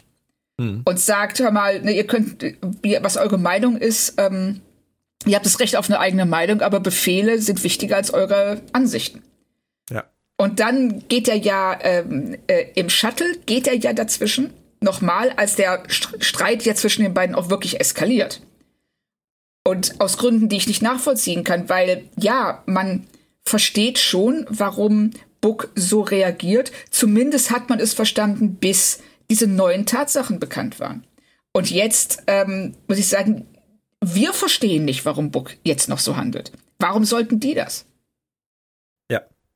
[0.60, 0.82] hm.
[0.84, 2.44] und sagt, hör mal, ne, ihr könnt,
[3.00, 4.14] was eure Meinung ist.
[4.18, 4.60] Ähm,
[5.26, 9.22] ihr habt das Recht auf eine eigene Meinung, aber Befehle sind wichtiger als eure Ansichten.
[10.44, 14.52] Und dann geht er ja ähm, äh, im Shuttle, geht er ja dazwischen
[14.83, 18.42] nochmal, als der Streit ja zwischen den beiden auch wirklich eskaliert.
[19.66, 23.07] Und aus Gründen, die ich nicht nachvollziehen kann, weil ja, man
[23.42, 26.72] versteht schon, warum Book so reagiert.
[26.90, 28.98] Zumindest hat man es verstanden, bis
[29.30, 31.07] diese neuen Tatsachen bekannt waren.
[31.54, 33.46] Und jetzt ähm, muss ich sagen,
[34.02, 36.52] wir verstehen nicht, warum Book jetzt noch so handelt.
[36.78, 37.87] Warum sollten die das?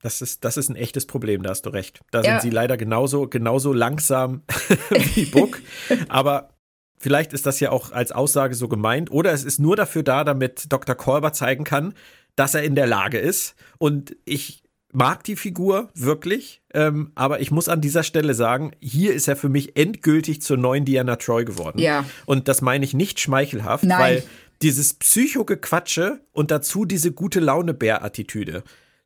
[0.01, 2.01] Das ist, das ist ein echtes Problem, da hast du recht.
[2.11, 2.33] Da Ja.
[2.33, 4.43] sind sie leider genauso, genauso langsam
[5.15, 5.61] wie Book.
[6.09, 6.51] Aber
[6.99, 9.11] vielleicht ist das ja auch als Aussage so gemeint.
[9.11, 10.95] Oder es ist nur dafür da, damit Dr.
[10.95, 11.95] Kolber zeigen kann,
[12.37, 13.57] dass er in der Lage ist.
[13.79, 16.63] Und ich mag die Figur wirklich.
[16.73, 20.57] Ähm, aber ich muss an dieser Stelle sagen, hier ist er für mich endgültig zur
[20.57, 21.79] neuen Diana Troy geworden.
[21.81, 22.05] Ja.
[22.25, 23.99] Und das meine ich nicht schmeichelhaft, Nein.
[24.01, 24.23] weil
[24.63, 28.63] dieses Psycho-Gequatsche und dazu diese gute Laune-Bär-Attitüde,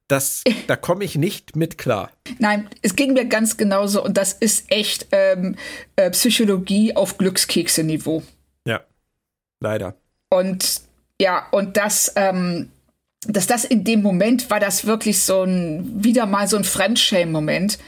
[0.08, 2.10] das, da komme ich nicht mit klar.
[2.38, 5.56] Nein, es ging mir ganz genauso und das ist echt ähm,
[5.96, 8.22] äh, Psychologie auf Glückskekse-Niveau.
[8.66, 8.80] Ja,
[9.60, 9.96] leider.
[10.30, 10.82] Und
[11.20, 12.70] ja, und das, ähm,
[13.26, 17.78] dass das in dem Moment war das wirklich so ein, wieder mal so ein Fremdschämen-Moment.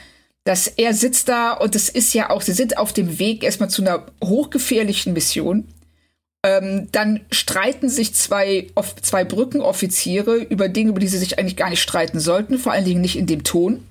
[0.46, 3.70] Dass er sitzt da und es ist ja auch, sie sind auf dem Weg erstmal
[3.70, 5.66] zu einer hochgefährlichen Mission.
[6.44, 11.56] Ähm, dann streiten sich zwei, off- zwei Brückenoffiziere über Dinge, über die sie sich eigentlich
[11.56, 13.86] gar nicht streiten sollten, vor allen Dingen nicht in dem Ton.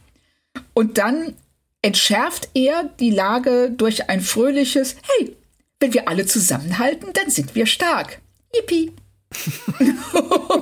[0.76, 1.34] Und dann
[1.82, 5.36] entschärft er die Lage durch ein fröhliches, hey,
[5.80, 8.20] wenn wir alle zusammenhalten, dann sind wir stark.
[8.56, 8.92] Yippie.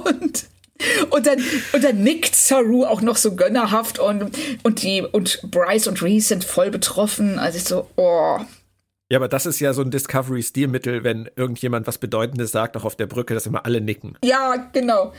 [0.05, 0.45] und,
[1.09, 4.31] und, dann, und dann nickt Saru auch noch so gönnerhaft und,
[4.63, 7.37] und, die, und Bryce und Reese sind voll betroffen.
[7.37, 8.39] Also ich so, oh.
[9.11, 12.95] Ja, aber das ist ja so ein Discovery-Stilmittel, wenn irgendjemand was Bedeutendes sagt, auch auf
[12.95, 14.17] der Brücke, dass immer alle nicken.
[14.23, 15.11] Ja, genau.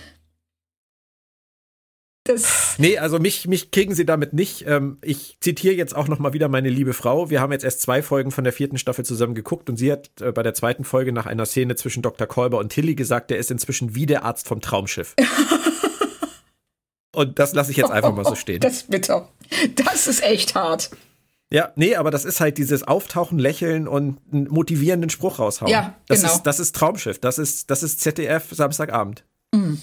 [2.24, 4.66] Das, Nee, also mich, mich kriegen sie damit nicht.
[4.66, 7.28] Ähm, ich zitiere jetzt auch noch mal wieder meine liebe Frau.
[7.28, 10.08] Wir haben jetzt erst zwei Folgen von der vierten Staffel zusammen geguckt und sie hat
[10.22, 12.26] äh, bei der zweiten Folge nach einer Szene zwischen Dr.
[12.26, 15.14] Kolber und Tilly gesagt, der ist inzwischen wie der Arzt vom Traumschiff.
[17.14, 18.60] und das lasse ich jetzt einfach mal so stehen.
[18.60, 19.28] das ist bitter.
[19.74, 20.88] Das ist echt hart.
[21.52, 25.70] Ja, nee, aber das ist halt dieses Auftauchen, Lächeln und einen motivierenden Spruch raushauen.
[25.70, 26.32] Ja, das genau.
[26.32, 27.18] Ist, das ist Traumschiff.
[27.18, 29.24] Das ist, das ist ZDF Samstagabend.
[29.54, 29.80] Mhm.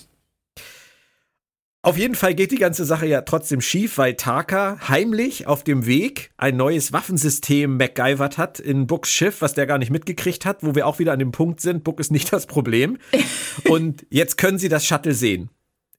[1.82, 5.86] Auf jeden Fall geht die ganze Sache ja trotzdem schief, weil Taka heimlich auf dem
[5.86, 10.62] Weg ein neues Waffensystem MacGyvert hat in Books Schiff, was der gar nicht mitgekriegt hat,
[10.62, 12.98] wo wir auch wieder an dem Punkt sind, Book ist nicht das Problem.
[13.70, 15.50] Und jetzt können sie das Shuttle sehen.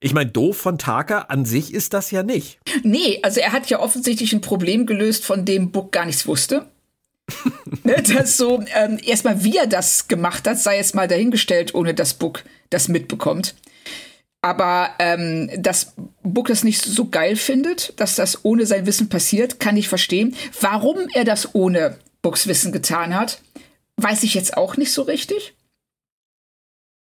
[0.00, 2.58] Ich meine, doof von Taka an sich ist das ja nicht.
[2.82, 6.66] Nee, also er hat ja offensichtlich ein Problem gelöst, von dem Book gar nichts wusste.
[7.84, 11.92] ne, das so, ähm, erstmal wie er das gemacht hat, sei jetzt mal dahingestellt, ohne
[11.92, 13.54] dass Book das mitbekommt.
[14.42, 19.60] Aber ähm, dass Book das nicht so geil findet, dass das ohne sein Wissen passiert,
[19.60, 20.34] kann ich verstehen.
[20.60, 23.42] Warum er das ohne Books Wissen getan hat,
[23.98, 25.54] weiß ich jetzt auch nicht so richtig.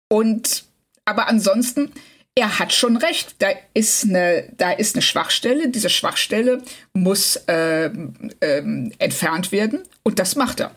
[0.09, 0.65] Und
[1.05, 1.93] aber ansonsten,
[2.39, 3.37] er hat schon recht.
[3.39, 5.71] Da ist eine, da ist eine Schwachstelle.
[5.71, 10.71] Diese Schwachstelle muss ähm, ähm, entfernt werden und das macht er.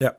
[0.00, 0.16] Ja.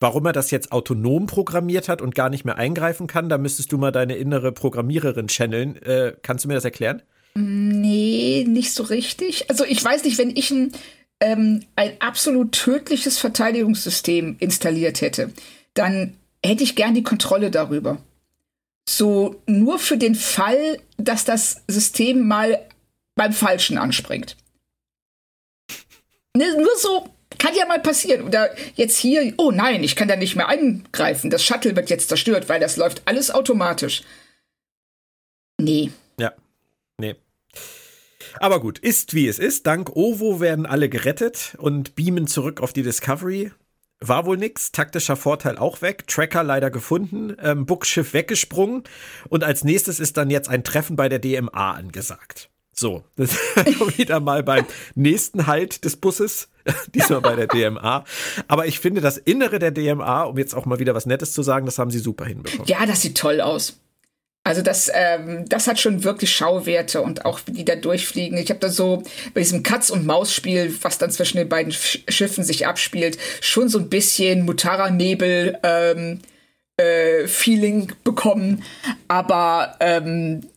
[0.00, 3.70] Warum er das jetzt autonom programmiert hat und gar nicht mehr eingreifen kann, da müsstest
[3.72, 5.80] du mal deine innere Programmiererin channeln.
[5.82, 7.02] Äh, kannst du mir das erklären?
[7.34, 9.48] Nee, nicht so richtig.
[9.48, 10.72] Also ich weiß nicht, wenn ich ein,
[11.20, 15.30] ähm, ein absolut tödliches Verteidigungssystem installiert hätte,
[15.74, 16.14] dann
[16.44, 17.98] hätte ich gern die Kontrolle darüber.
[18.88, 22.66] So nur für den Fall, dass das System mal
[23.16, 24.34] beim Falschen anspringt.
[26.34, 28.22] Ne, nur so, kann ja mal passieren.
[28.22, 31.28] Oder jetzt hier, oh nein, ich kann da nicht mehr eingreifen.
[31.28, 34.04] Das Shuttle wird jetzt zerstört, weil das läuft alles automatisch.
[35.60, 35.92] Nee.
[36.18, 36.32] Ja.
[36.96, 37.16] Nee.
[38.40, 39.66] Aber gut, ist wie es ist.
[39.66, 43.52] Dank Ovo werden alle gerettet und beamen zurück auf die Discovery.
[44.00, 48.84] War wohl nix, taktischer Vorteil auch weg, Tracker leider gefunden, ähm, Buckschiff weggesprungen
[49.28, 52.50] und als nächstes ist dann jetzt ein Treffen bei der DMA angesagt.
[52.72, 53.36] So, das
[53.98, 56.48] wieder mal beim nächsten Halt des Busses,
[56.94, 58.04] diesmal bei der DMA.
[58.46, 61.42] Aber ich finde das Innere der DMA, um jetzt auch mal wieder was Nettes zu
[61.42, 62.66] sagen, das haben sie super hinbekommen.
[62.66, 63.80] Ja, das sieht toll aus.
[64.48, 68.38] Also das, ähm, das hat schon wirklich Schauwerte und auch wie die da durchfliegen.
[68.38, 69.02] Ich habe da so
[69.34, 73.68] bei diesem Katz- und Maus-Spiel, was dann zwischen den beiden Sch Schiffen sich abspielt, schon
[73.68, 76.20] so ein bisschen Mutara-Nebel ähm,
[76.78, 78.64] äh, Feeling bekommen.
[79.06, 80.48] Aber ähm,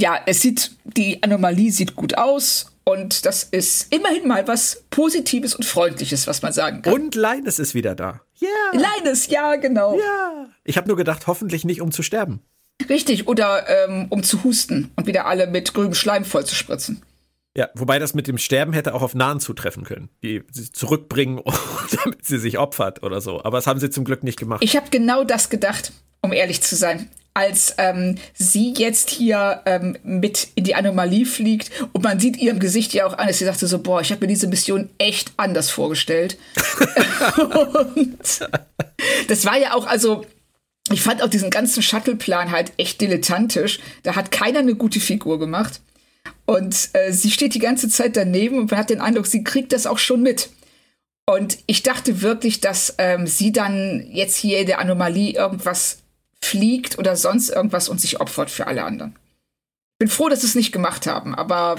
[0.00, 5.54] ja, es sieht, die Anomalie sieht gut aus und das ist immerhin mal was Positives
[5.54, 6.92] und Freundliches, was man sagen kann.
[6.92, 8.20] Und Linus ist wieder da.
[8.34, 8.48] Ja.
[8.72, 9.96] Leines, ja, genau.
[9.96, 10.48] Ja.
[10.64, 12.42] Ich habe nur gedacht, hoffentlich nicht, um zu sterben.
[12.88, 17.02] Richtig, oder ähm, um zu husten und wieder alle mit grünem Schleim voll zu spritzen.
[17.56, 20.10] Ja, wobei das mit dem Sterben hätte auch auf Nahen zutreffen können.
[20.22, 21.42] Die sie zurückbringen,
[22.04, 23.42] damit sie sich opfert oder so.
[23.42, 24.62] Aber das haben sie zum Glück nicht gemacht.
[24.62, 27.08] Ich habe genau das gedacht, um ehrlich zu sein.
[27.34, 32.58] Als ähm, sie jetzt hier ähm, mit in die Anomalie fliegt und man sieht ihrem
[32.58, 35.32] Gesicht ja auch an, dass sie sagte so, boah, ich habe mir diese Mission echt
[35.36, 36.36] anders vorgestellt.
[37.38, 38.18] und
[39.28, 40.24] das war ja auch, also
[40.90, 43.80] ich fand auch diesen ganzen Shuttle-Plan halt echt dilettantisch.
[44.02, 45.80] Da hat keiner eine gute Figur gemacht.
[46.46, 49.72] Und äh, sie steht die ganze Zeit daneben und man hat den Eindruck, sie kriegt
[49.72, 50.50] das auch schon mit.
[51.26, 55.98] Und ich dachte wirklich, dass ähm, sie dann jetzt hier in der Anomalie irgendwas
[56.40, 59.14] fliegt oder sonst irgendwas und sich opfert für alle anderen.
[59.98, 61.76] Bin froh, dass sie es nicht gemacht haben, aber.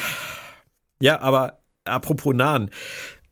[1.01, 2.69] Ja, aber apropos Nahen,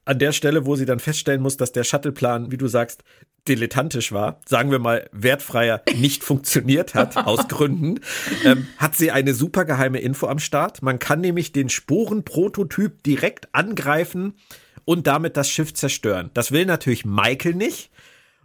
[0.08, 3.04] an der Stelle, wo sie dann feststellen muss, dass der Shuttleplan, wie du sagst,
[3.48, 8.00] dilettantisch war, sagen wir mal wertfreier, nicht funktioniert hat, aus Gründen,
[8.46, 10.82] ähm, hat sie eine super geheime Info am Start.
[10.82, 14.34] Man kann nämlich den Sporenprototyp direkt angreifen
[14.86, 16.30] und damit das Schiff zerstören.
[16.34, 17.92] Das will natürlich Michael nicht.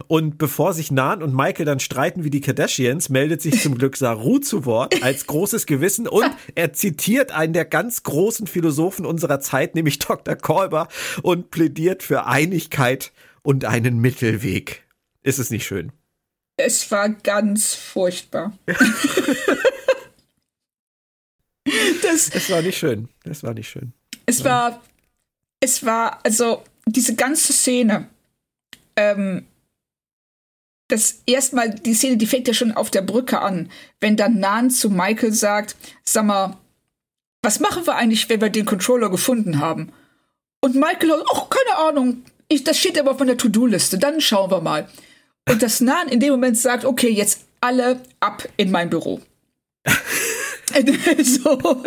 [0.07, 3.97] Und bevor sich Nan und Michael dann streiten wie die Kardashians, meldet sich zum Glück
[3.97, 9.39] Saru zu Wort als großes Gewissen und er zitiert einen der ganz großen Philosophen unserer
[9.39, 10.35] Zeit, nämlich Dr.
[10.35, 10.87] Kolber,
[11.21, 13.11] und plädiert für Einigkeit
[13.41, 14.83] und einen Mittelweg.
[15.21, 15.91] Ist es nicht schön?
[16.57, 18.53] Es war ganz furchtbar.
[22.01, 23.09] das, es war nicht schön.
[23.23, 23.93] Es war nicht schön.
[24.25, 24.81] Es war,
[25.59, 28.07] es war, also diese ganze Szene,
[28.95, 29.45] ähm,
[30.93, 34.69] das erstmal, die Szene, die fängt ja schon auf der Brücke an, wenn dann Nan
[34.69, 36.57] zu Michael sagt, sag mal,
[37.41, 39.91] was machen wir eigentlich, wenn wir den Controller gefunden haben?
[40.61, 44.61] Und Michael, ach, keine Ahnung, ich, das steht aber auf meiner To-Do-Liste, dann schauen wir
[44.61, 44.87] mal.
[45.49, 49.19] Und das Nan in dem Moment sagt, okay, jetzt alle ab in mein Büro.
[51.23, 51.83] so.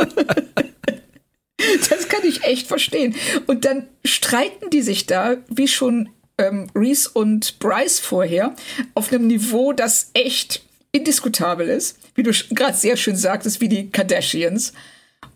[1.88, 3.14] Das kann ich echt verstehen.
[3.46, 8.54] Und dann streiten die sich da, wie schon ähm, Reese und Bryce vorher
[8.94, 13.90] auf einem Niveau, das echt indiskutabel ist, wie du gerade sehr schön sagtest, wie die
[13.90, 14.72] Kardashians.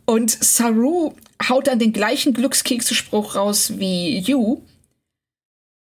[0.06, 1.14] Und Saru
[1.48, 4.62] haut dann den gleichen Glückskekse-Spruch raus wie You.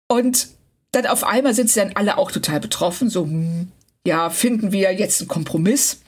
[0.08, 0.50] Und
[0.92, 3.10] dann auf einmal sind sie dann alle auch total betroffen.
[3.10, 3.72] So, hm,
[4.06, 6.02] ja, finden wir jetzt einen Kompromiss?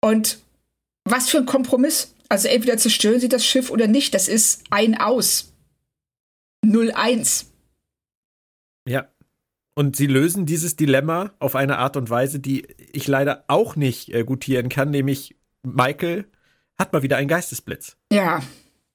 [0.00, 0.38] Und
[1.04, 2.12] was für ein Kompromiss?
[2.28, 4.14] Also entweder zerstören sie das Schiff oder nicht.
[4.14, 5.52] Das ist ein Aus.
[6.64, 7.46] 0-1.
[8.86, 9.08] Ja.
[9.74, 14.14] Und sie lösen dieses Dilemma auf eine Art und Weise, die ich leider auch nicht
[14.14, 16.26] äh, gutieren kann, nämlich Michael
[16.78, 17.96] hat mal wieder einen Geistesblitz.
[18.10, 18.42] Ja.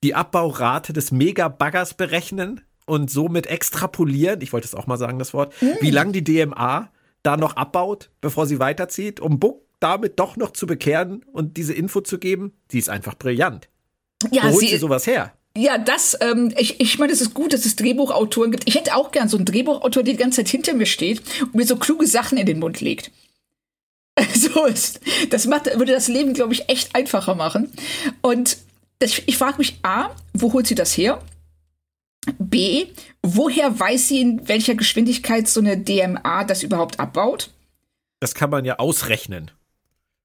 [0.03, 5.33] Die Abbaurate des Megabaggers berechnen und somit extrapolieren, ich wollte es auch mal sagen, das
[5.33, 5.75] Wort, mhm.
[5.81, 10.51] wie lange die DMA da noch abbaut, bevor sie weiterzieht, um Buck damit doch noch
[10.51, 13.69] zu bekehren und diese Info zu geben, die ist einfach brillant.
[14.31, 15.33] Ja, Wo holt sie, sie sowas her?
[15.57, 18.67] Ja, das, ähm, ich, ich meine, es ist gut, dass es Drehbuchautoren gibt.
[18.67, 21.55] Ich hätte auch gern so einen Drehbuchautor, der die ganze Zeit hinter mir steht und
[21.55, 23.11] mir so kluge Sachen in den Mund legt.
[24.33, 24.99] So ist.
[25.29, 27.71] Das macht, würde das Leben, glaube ich, echt einfacher machen.
[28.21, 28.57] Und
[28.99, 31.21] das, ich frage mich A, wo holt sie das her?
[32.37, 32.87] B,
[33.23, 37.49] woher weiß sie, in welcher Geschwindigkeit so eine DMA das überhaupt abbaut?
[38.19, 39.49] Das kann man ja ausrechnen.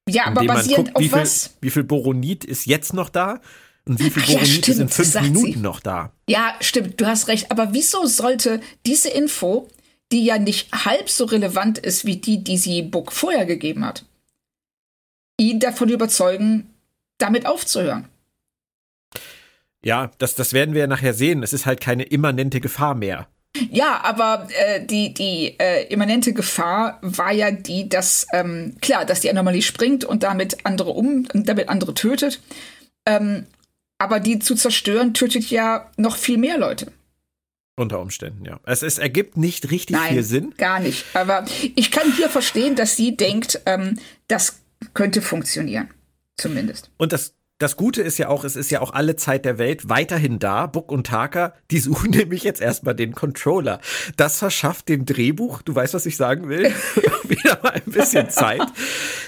[0.08, 1.46] Ja, aber basierend guckt, auf wie was?
[1.46, 3.40] Viel, wie viel Boronit ist jetzt noch da?
[3.88, 5.58] Und wie viel Ach, Boronit ja, ist in fünf Minuten sie.
[5.58, 6.12] noch da?
[6.28, 7.50] Ja, stimmt, du hast recht.
[7.50, 9.68] Aber wieso sollte diese Info,
[10.12, 14.04] die ja nicht halb so relevant ist wie die, die sie Book vorher gegeben hat,
[15.38, 16.68] ihn davon überzeugen,
[17.18, 18.08] damit aufzuhören?
[19.84, 21.44] Ja, das, das werden wir ja nachher sehen.
[21.44, 23.28] Es ist halt keine immanente Gefahr mehr.
[23.70, 29.20] Ja, aber äh, die, die äh, immanente Gefahr war ja die, dass, ähm, klar, dass
[29.20, 32.42] die Anomalie springt und damit andere um, damit andere tötet.
[33.06, 33.46] Ähm,
[33.98, 36.92] aber die zu zerstören, tötet ja noch viel mehr Leute.
[37.78, 38.58] Unter Umständen, ja.
[38.64, 40.54] Es, es ergibt nicht richtig Nein, viel Sinn.
[40.56, 41.04] Gar nicht.
[41.12, 44.60] Aber ich kann hier verstehen, dass sie denkt, ähm, das
[44.94, 45.90] könnte funktionieren.
[46.38, 46.90] Zumindest.
[46.96, 49.90] Und das, das Gute ist ja auch, es ist ja auch alle Zeit der Welt
[49.90, 50.66] weiterhin da.
[50.66, 53.80] Buck und Taka, die suchen nämlich jetzt erstmal den Controller.
[54.16, 56.74] Das verschafft dem Drehbuch, du weißt, was ich sagen will,
[57.24, 58.66] wieder mal ein bisschen Zeit.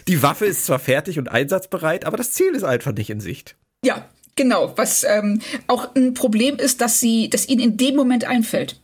[0.06, 3.56] Die Waffe ist zwar fertig und einsatzbereit, aber das Ziel ist einfach nicht in Sicht.
[3.84, 8.24] Ja, Genau, was ähm, auch ein Problem ist, dass sie, dass ihnen in dem Moment
[8.24, 8.80] einfällt.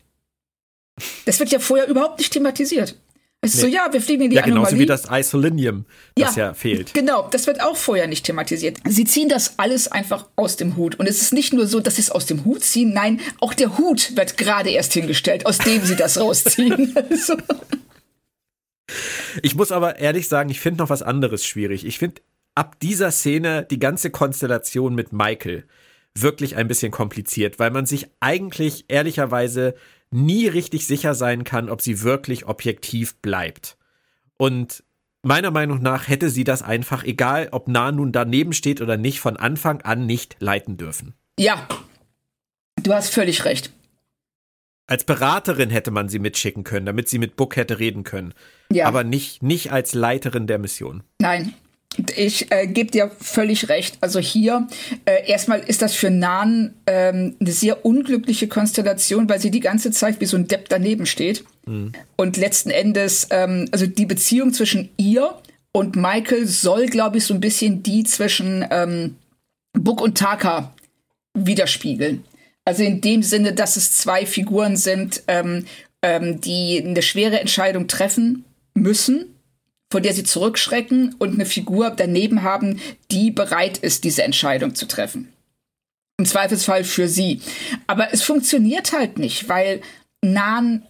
[1.27, 2.97] Das wird ja vorher überhaupt nicht thematisiert.
[3.41, 3.69] Es ist nee.
[3.71, 4.77] so, ja, wir fliegen in die ja, Anomalie.
[4.77, 5.85] genauso wie das Isolinium,
[6.17, 6.93] das ja, ja fehlt.
[6.93, 8.79] Genau, das wird auch vorher nicht thematisiert.
[8.85, 10.97] Sie ziehen das alles einfach aus dem Hut.
[10.97, 13.55] Und es ist nicht nur so, dass sie es aus dem Hut ziehen, nein, auch
[13.55, 16.97] der Hut wird gerade erst hingestellt, aus dem sie das rausziehen.
[17.11, 17.37] also.
[19.41, 21.87] Ich muss aber ehrlich sagen, ich finde noch was anderes schwierig.
[21.87, 22.23] Ich finde
[22.55, 25.65] ab dieser Szene die ganze Konstellation mit Michael
[26.17, 29.75] wirklich ein bisschen kompliziert, weil man sich eigentlich ehrlicherweise
[30.11, 33.77] nie richtig sicher sein kann, ob sie wirklich objektiv bleibt.
[34.37, 34.85] Und
[35.23, 39.19] meiner Meinung nach hätte sie das einfach, egal ob nah nun daneben steht oder nicht,
[39.21, 41.15] von Anfang an nicht leiten dürfen.
[41.39, 41.67] Ja,
[42.81, 43.73] du hast völlig recht.
[44.87, 48.35] Als Beraterin hätte man sie mitschicken können, damit sie mit Book hätte reden können.
[48.71, 48.87] Ja.
[48.87, 51.03] Aber nicht, nicht als Leiterin der Mission.
[51.19, 51.55] Nein,
[52.17, 53.99] Ich äh, gebe dir völlig recht.
[54.01, 54.67] Also hier,
[55.05, 59.91] äh, erstmal ist das für Nan ähm, eine sehr unglückliche Konstellation, weil sie die ganze
[59.91, 61.45] Zeit wie so ein Depp daneben steht.
[61.67, 61.93] Mhm.
[62.17, 65.35] Und letzten Endes, ähm, also die Beziehung zwischen ihr
[65.73, 69.17] und Michael soll, glaube ich, so ein bisschen die zwischen ähm,
[69.73, 70.73] Book und Taka
[71.35, 72.25] widerspiegeln.
[72.65, 75.67] Also in dem Sinne, dass es zwei Figuren sind, ähm,
[76.03, 79.34] ähm, die eine schwere Entscheidung treffen müssen
[79.91, 84.87] vor der sie zurückschrecken und eine Figur daneben haben, die bereit ist, diese Entscheidung zu
[84.87, 85.33] treffen.
[86.19, 87.41] Im Zweifelsfall für sie.
[87.87, 89.81] Aber es funktioniert halt nicht, weil
[90.23, 90.83] Nan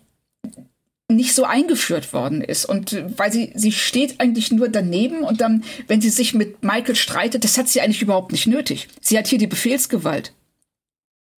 [1.08, 5.64] nicht so eingeführt worden ist und weil sie sie steht eigentlich nur daneben und dann
[5.86, 8.88] wenn sie sich mit Michael streitet, das hat sie eigentlich überhaupt nicht nötig.
[9.00, 10.32] Sie hat hier die Befehlsgewalt.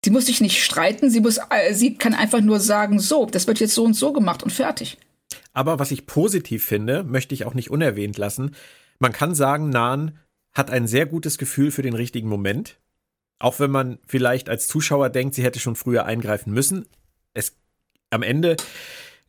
[0.05, 3.49] Sie muss sich nicht streiten, sie muss äh, sie kann einfach nur sagen, so, das
[3.49, 4.99] wird jetzt so und so gemacht und fertig.
[5.53, 8.55] Aber was ich positiv finde, möchte ich auch nicht unerwähnt lassen.
[8.99, 10.19] Man kann sagen, Nan
[10.53, 12.79] hat ein sehr gutes Gefühl für den richtigen Moment.
[13.39, 16.87] Auch wenn man vielleicht als Zuschauer denkt, sie hätte schon früher eingreifen müssen.
[17.35, 17.57] Es,
[18.11, 18.57] am Ende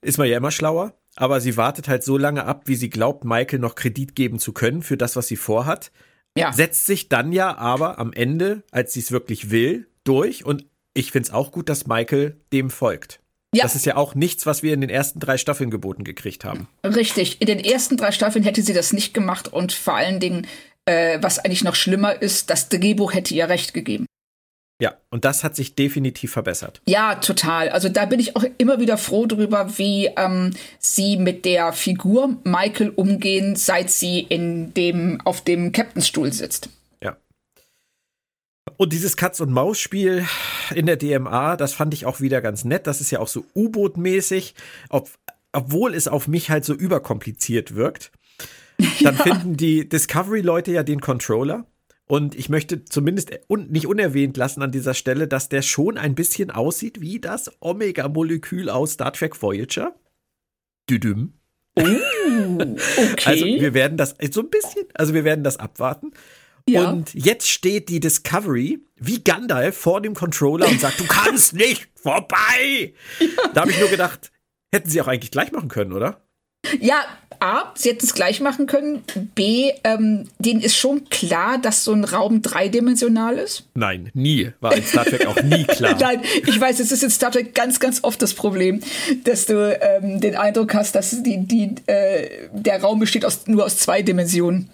[0.01, 0.93] ist man ja immer schlauer.
[1.17, 4.53] Aber sie wartet halt so lange ab, wie sie glaubt, Michael noch Kredit geben zu
[4.53, 5.91] können für das, was sie vorhat.
[6.37, 6.53] Ja.
[6.53, 10.45] Setzt sich dann ja aber am Ende, als sie es wirklich will, durch.
[10.45, 13.19] Und ich finde es auch gut, dass Michael dem folgt.
[13.55, 13.63] Ja.
[13.63, 16.67] Das ist ja auch nichts, was wir in den ersten drei Staffeln geboten gekriegt haben.
[16.83, 17.41] Richtig.
[17.41, 20.47] In den ersten drei Staffeln hätte sie das nicht gemacht und vor allen Dingen,
[20.86, 24.05] äh, was eigentlich noch schlimmer ist, das Drehbuch hätte ihr recht gegeben.
[24.79, 26.81] Ja, und das hat sich definitiv verbessert.
[26.88, 27.69] Ja, total.
[27.69, 32.38] Also da bin ich auch immer wieder froh drüber, wie ähm, sie mit der Figur
[32.43, 36.69] Michael umgehen, seit sie in dem auf dem Captainstuhl sitzt.
[38.75, 40.25] Und dieses Katz-und-Maus-Spiel
[40.75, 42.88] in der DMA, das fand ich auch wieder ganz nett.
[42.88, 44.56] Das ist ja auch so U-Boot-mäßig,
[44.89, 45.10] ob,
[45.53, 48.12] obwohl es auf mich halt so überkompliziert wirkt.
[49.01, 49.23] Dann ja.
[49.23, 51.65] finden die Discovery-Leute ja den Controller.
[52.08, 56.15] Und ich möchte zumindest un nicht unerwähnt lassen an dieser Stelle, dass der schon ein
[56.15, 59.93] bisschen aussieht wie das Omega-Molekül aus Star Trek Voyager.
[60.89, 61.34] Düdüm.
[61.75, 61.82] Oh,
[63.12, 63.25] okay.
[63.25, 66.12] Also wir werden das so ein bisschen, also wir werden das abwarten.
[66.69, 66.89] Ja.
[66.89, 71.88] Und jetzt steht die Discovery wie Gandalf vor dem Controller und sagt, du kannst nicht
[71.95, 72.93] vorbei.
[73.19, 73.27] Ja.
[73.53, 74.32] Da habe ich nur gedacht,
[74.73, 76.21] hätten sie auch eigentlich gleich machen können, oder?
[76.82, 77.06] Ja,
[77.39, 79.03] A, sie hätten es gleich machen können.
[79.36, 83.69] B, ähm, denen ist schon klar, dass so ein Raum dreidimensional ist.
[83.75, 84.51] Nein, nie.
[84.60, 85.95] War in Star Trek auch nie klar.
[85.99, 88.82] Nein, ich weiß, es ist in Star Trek ganz, ganz oft das Problem,
[89.23, 93.65] dass du ähm, den Eindruck hast, dass die, die, äh, der Raum besteht aus, nur
[93.65, 94.69] aus zwei Dimensionen.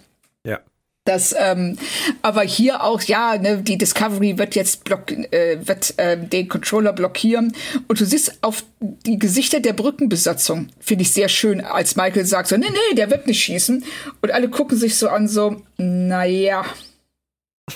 [0.46, 0.60] Ja.
[1.04, 1.76] Das, ähm,
[2.22, 6.94] aber hier auch, ja, ne, die Discovery wird jetzt block, äh, wird äh, den Controller
[6.94, 7.54] blockieren.
[7.88, 12.48] Und du siehst auf die Gesichter der Brückenbesatzung, finde ich sehr schön, als Michael sagt
[12.48, 13.84] so, nee, nee, der wird nicht schießen.
[14.22, 16.64] Und alle gucken sich so an, so, naja,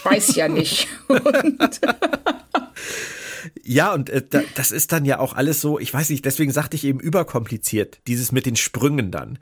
[0.04, 0.88] weiß ja nicht.
[1.08, 1.80] und
[3.62, 6.52] Ja, und äh, da, das ist dann ja auch alles so, ich weiß nicht, deswegen
[6.52, 9.38] sagte ich eben überkompliziert, dieses mit den Sprüngen dann.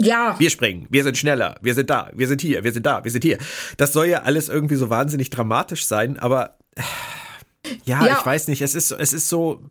[0.00, 0.36] Ja.
[0.38, 3.10] Wir springen, wir sind schneller, wir sind da, wir sind hier, wir sind da, wir
[3.10, 3.38] sind hier.
[3.76, 6.58] Das soll ja alles irgendwie so wahnsinnig dramatisch sein, aber
[7.84, 8.18] ja, ja.
[8.18, 9.62] ich weiß nicht, es ist, es ist so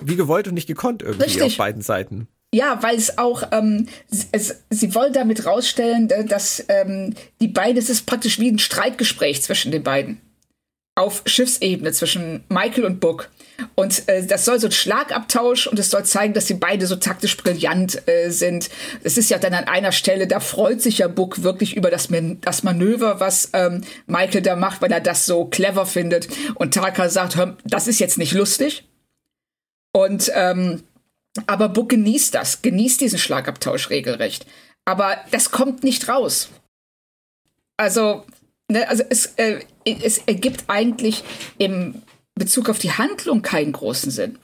[0.00, 1.42] wie gewollt und nicht gekonnt irgendwie Richtig.
[1.42, 2.28] auf beiden Seiten.
[2.54, 3.88] Ja, weil es auch, ähm,
[4.30, 9.42] es, sie wollen damit rausstellen, dass ähm, die beiden, es ist praktisch wie ein Streitgespräch
[9.42, 10.20] zwischen den beiden.
[10.94, 13.30] Auf Schiffsebene zwischen Michael und Book.
[13.74, 16.96] Und äh, das soll so ein Schlagabtausch und es soll zeigen, dass sie beide so
[16.96, 18.68] taktisch brillant äh, sind.
[19.02, 22.10] Es ist ja dann an einer Stelle, da freut sich ja Book wirklich über das,
[22.10, 26.28] Man das Manöver, was ähm, Michael da macht, weil er das so clever findet.
[26.56, 28.84] Und Taka sagt, hör, das ist jetzt nicht lustig.
[29.92, 30.82] Und ähm,
[31.46, 34.46] aber Book genießt das, genießt diesen Schlagabtausch regelrecht.
[34.84, 36.48] Aber das kommt nicht raus.
[37.76, 38.26] Also,
[38.68, 41.24] ne, also es, äh, es ergibt eigentlich
[41.58, 42.02] im
[42.34, 44.38] Bezug auf die Handlung keinen großen Sinn.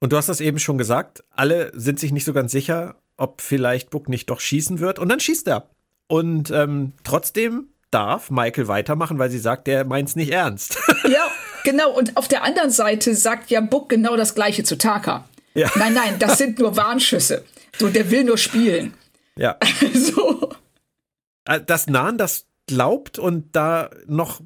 [0.00, 3.40] Und du hast das eben schon gesagt, alle sind sich nicht so ganz sicher, ob
[3.40, 4.98] vielleicht Book nicht doch schießen wird.
[4.98, 5.70] Und dann schießt er.
[6.08, 10.78] Und ähm, trotzdem darf Michael weitermachen, weil sie sagt, der meint es nicht ernst.
[11.08, 11.26] ja,
[11.62, 11.90] genau.
[11.92, 15.28] Und auf der anderen Seite sagt ja Book genau das gleiche zu Taka.
[15.54, 15.70] Ja.
[15.76, 17.44] Nein, nein, das sind nur Warnschüsse.
[17.78, 18.94] So, der will nur spielen.
[19.36, 19.56] Ja.
[19.80, 20.50] Also.
[21.66, 24.40] Dass Nan das glaubt und da noch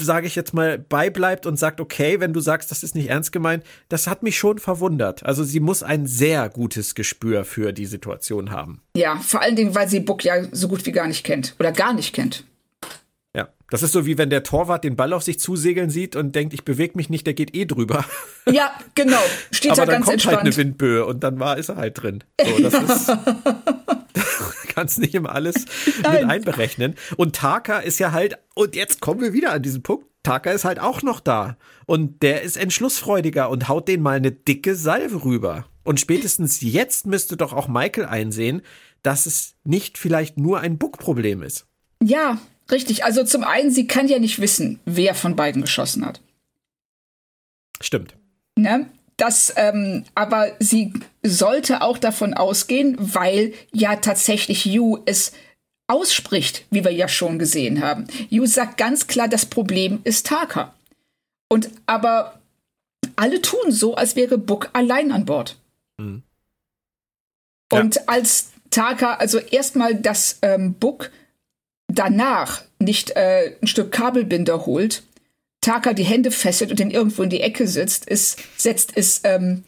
[0.00, 3.32] sage ich jetzt mal, beibleibt und sagt, okay, wenn du sagst, das ist nicht ernst
[3.32, 5.24] gemeint, das hat mich schon verwundert.
[5.24, 8.82] Also sie muss ein sehr gutes Gespür für die Situation haben.
[8.96, 11.72] Ja, vor allen Dingen, weil sie Buck ja so gut wie gar nicht kennt oder
[11.72, 12.44] gar nicht kennt.
[13.34, 16.34] Ja, das ist so wie wenn der Torwart den Ball auf sich zusegeln sieht und
[16.34, 18.04] denkt, ich bewege mich nicht, der geht eh drüber.
[18.50, 19.20] Ja, genau.
[19.50, 20.36] Steht Aber da dann ganz kommt entspannt.
[20.38, 22.24] halt eine Windböe und dann war ist er halt drin.
[22.42, 23.08] So, das ist
[24.78, 25.64] kannst nicht immer alles
[25.96, 26.94] mit einberechnen.
[27.16, 30.64] Und Taka ist ja halt, und jetzt kommen wir wieder an diesen Punkt, Taka ist
[30.64, 31.56] halt auch noch da.
[31.86, 35.66] Und der ist entschlussfreudiger und haut den mal eine dicke Salve rüber.
[35.82, 38.62] Und spätestens jetzt müsste doch auch Michael einsehen,
[39.02, 41.66] dass es nicht vielleicht nur ein Book-Problem ist.
[42.02, 42.38] Ja,
[42.70, 43.04] richtig.
[43.04, 46.20] Also zum einen, sie kann ja nicht wissen, wer von beiden geschossen hat.
[47.80, 48.16] Stimmt.
[48.56, 48.90] Ne?
[49.18, 50.92] Das, ähm, aber sie
[51.24, 55.32] sollte auch davon ausgehen, weil ja tatsächlich Yu es
[55.88, 58.06] ausspricht, wie wir ja schon gesehen haben.
[58.30, 60.72] Yu sagt ganz klar, das Problem ist Taka.
[61.48, 62.38] Und aber
[63.16, 65.56] alle tun so, als wäre Book allein an Bord.
[65.98, 66.22] Mhm.
[67.72, 67.80] Ja.
[67.80, 71.10] Und als Taka, also erstmal das ähm, Book
[71.88, 75.02] danach nicht äh, ein Stück Kabelbinder holt,
[75.68, 79.64] Taka die Hände fesselt und den irgendwo in die Ecke sitzt, ist, setzt, ist ähm,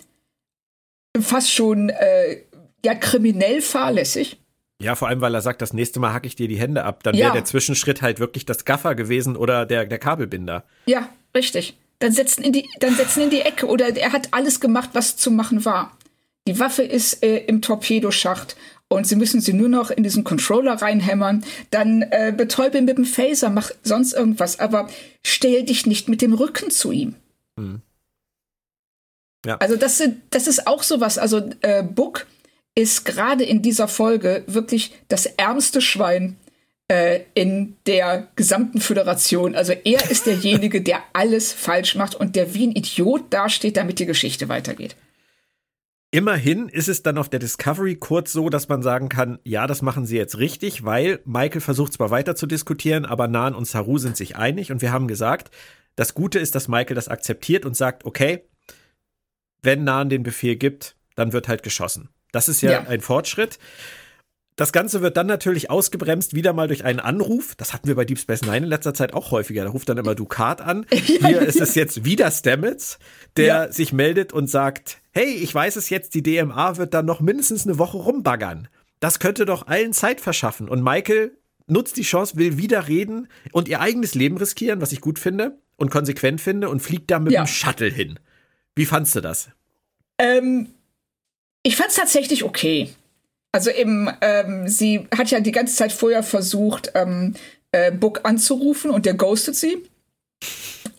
[1.21, 2.39] fast schon äh,
[2.83, 4.39] ja kriminell fahrlässig.
[4.81, 7.03] Ja, vor allem, weil er sagt, das nächste Mal hacke ich dir die Hände ab.
[7.03, 7.27] Dann ja.
[7.27, 10.65] wäre der Zwischenschritt halt wirklich das Gaffer gewesen oder der, der Kabelbinder.
[10.87, 11.77] Ja, richtig.
[11.99, 15.19] Dann setzen in die, dann setzen in die Ecke oder er hat alles gemacht, was
[15.19, 15.95] zu machen war.
[16.49, 18.57] Die Waffe ist äh, im Torpedoschacht
[18.93, 21.45] und sie müssen sie nur noch in diesen Controller reinhämmern.
[21.71, 24.91] Dann äh, betäube mit dem Phaser, mach sonst irgendwas, aber
[25.25, 27.15] stell dich nicht mit dem Rücken zu ihm.
[27.57, 27.81] Hm.
[29.47, 29.57] Ja.
[29.59, 31.19] Also das, das ist auch sowas.
[31.19, 32.27] Also äh, Book
[32.75, 36.37] ist gerade in dieser Folge wirklich das ärmste Schwein
[36.89, 39.55] äh, in der gesamten Föderation.
[39.55, 44.01] Also er ist derjenige, der alles falsch macht und der wie ein Idiot dasteht, damit
[44.01, 44.97] die Geschichte weitergeht.
[46.13, 49.81] Immerhin ist es dann auf der Discovery kurz so, dass man sagen kann, ja, das
[49.81, 53.99] machen sie jetzt richtig, weil Michael versucht zwar weiter zu diskutieren, aber Nan und Saru
[53.99, 55.55] sind sich einig und wir haben gesagt,
[55.95, 58.43] das Gute ist, dass Michael das akzeptiert und sagt, okay,
[59.63, 62.09] wenn Nan den Befehl gibt, dann wird halt geschossen.
[62.33, 62.81] Das ist ja, ja.
[62.89, 63.59] ein Fortschritt.
[64.57, 67.55] Das Ganze wird dann natürlich ausgebremst, wieder mal durch einen Anruf.
[67.55, 69.65] Das hatten wir bei Deep Space Nine in letzter Zeit auch häufiger.
[69.65, 70.87] Da ruft dann immer Ducat an.
[70.93, 72.99] Hier ist es jetzt wieder Stamets,
[73.37, 73.73] der ja.
[73.73, 77.67] sich meldet und sagt, hey, ich weiß es jetzt, die DMA wird dann noch mindestens
[77.67, 78.69] eine Woche rumbaggern.
[79.01, 80.69] Das könnte doch allen Zeit verschaffen.
[80.69, 81.33] Und Michael
[81.67, 85.59] nutzt die Chance, will wieder reden und ihr eigenes Leben riskieren, was ich gut finde
[85.77, 87.45] und konsequent finde und fliegt da mit ja.
[87.45, 88.19] dem Shuttle hin.
[88.75, 89.51] Wie fandst du das?
[90.19, 90.69] Ähm,
[91.63, 92.91] ich fand es tatsächlich okay.
[93.53, 97.35] Also eben, ähm, sie hat ja die ganze Zeit vorher versucht, ähm,
[97.73, 99.83] äh, Book anzurufen und der ghostet sie.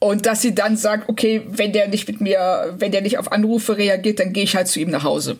[0.03, 3.31] Und dass sie dann sagt, okay, wenn der nicht mit mir, wenn der nicht auf
[3.31, 5.37] Anrufe reagiert, dann gehe ich halt zu ihm nach Hause.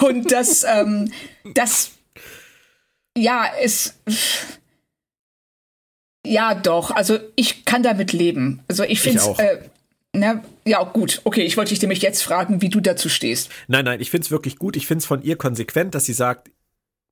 [0.00, 1.12] und das, ähm,
[1.54, 1.92] das,
[3.16, 3.94] ja, ist,
[6.26, 6.90] ja, doch.
[6.90, 8.64] Also ich kann damit leben.
[8.66, 9.58] Also ich finde es, äh,
[10.12, 11.20] na, ja, gut.
[11.22, 13.50] Okay, ich wollte dich nämlich jetzt fragen, wie du dazu stehst.
[13.68, 14.74] Nein, nein, ich finde es wirklich gut.
[14.74, 16.50] Ich finde es von ihr konsequent, dass sie sagt,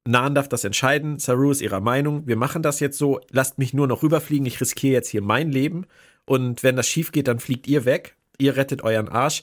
[0.06, 1.18] Nahen darf das entscheiden.
[1.18, 2.26] Saru ist ihrer Meinung.
[2.26, 3.20] Wir machen das jetzt so.
[3.30, 4.46] Lasst mich nur noch rüberfliegen.
[4.46, 5.86] Ich riskiere jetzt hier mein Leben.
[6.26, 8.16] Und wenn das schief geht, dann fliegt ihr weg.
[8.38, 9.42] Ihr rettet euren Arsch.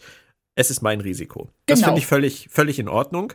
[0.56, 1.50] Es ist mein Risiko.
[1.66, 1.88] Das genau.
[1.88, 3.34] finde ich völlig, völlig in Ordnung.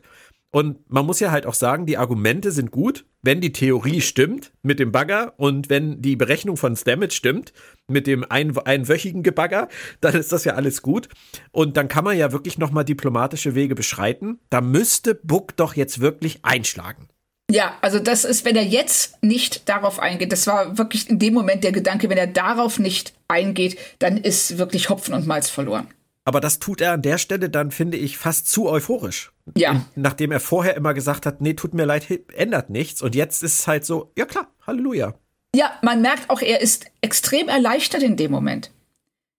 [0.53, 4.53] Und man muss ja halt auch sagen, die Argumente sind gut, wenn die Theorie stimmt
[4.63, 7.53] mit dem Bagger und wenn die Berechnung von Stamets stimmt
[7.89, 9.69] mit dem ein, einwöchigen Gebagger,
[10.01, 11.09] dann ist das ja alles gut.
[11.51, 14.39] Und dann kann man ja wirklich nochmal diplomatische Wege beschreiten.
[14.49, 17.09] Da müsste Buck doch jetzt wirklich einschlagen.
[17.51, 21.33] Ja, also das ist, wenn er jetzt nicht darauf eingeht, das war wirklich in dem
[21.35, 25.87] Moment der Gedanke, wenn er darauf nicht eingeht, dann ist wirklich Hopfen und Malz verloren.
[26.25, 29.31] Aber das tut er an der Stelle dann, finde ich, fast zu euphorisch.
[29.57, 29.87] Ja.
[29.95, 33.01] Nachdem er vorher immer gesagt hat, nee, tut mir leid, ändert nichts.
[33.01, 35.15] Und jetzt ist es halt so, ja klar, Halleluja.
[35.55, 38.73] Ja, man merkt auch, er ist extrem erleichtert in dem Moment,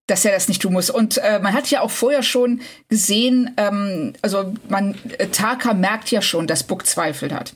[0.07, 0.89] dass er das nicht tun muss.
[0.89, 6.09] Und äh, man hat ja auch vorher schon gesehen, ähm, also man, äh, Taka merkt
[6.09, 7.53] ja schon, dass Buck Zweifel hat.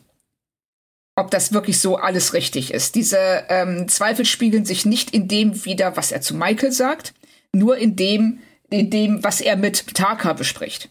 [1.16, 2.96] Ob das wirklich so alles richtig ist.
[2.96, 3.18] Diese
[3.50, 7.14] ähm, Zweifel spiegeln sich nicht in dem wider, was er zu Michael sagt,
[7.54, 8.40] nur in dem,
[8.70, 10.90] in dem, was er mit Taka bespricht.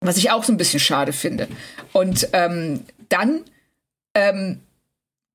[0.00, 1.48] Was ich auch so ein bisschen schade finde.
[1.92, 3.42] Und ähm, dann
[4.14, 4.60] ähm,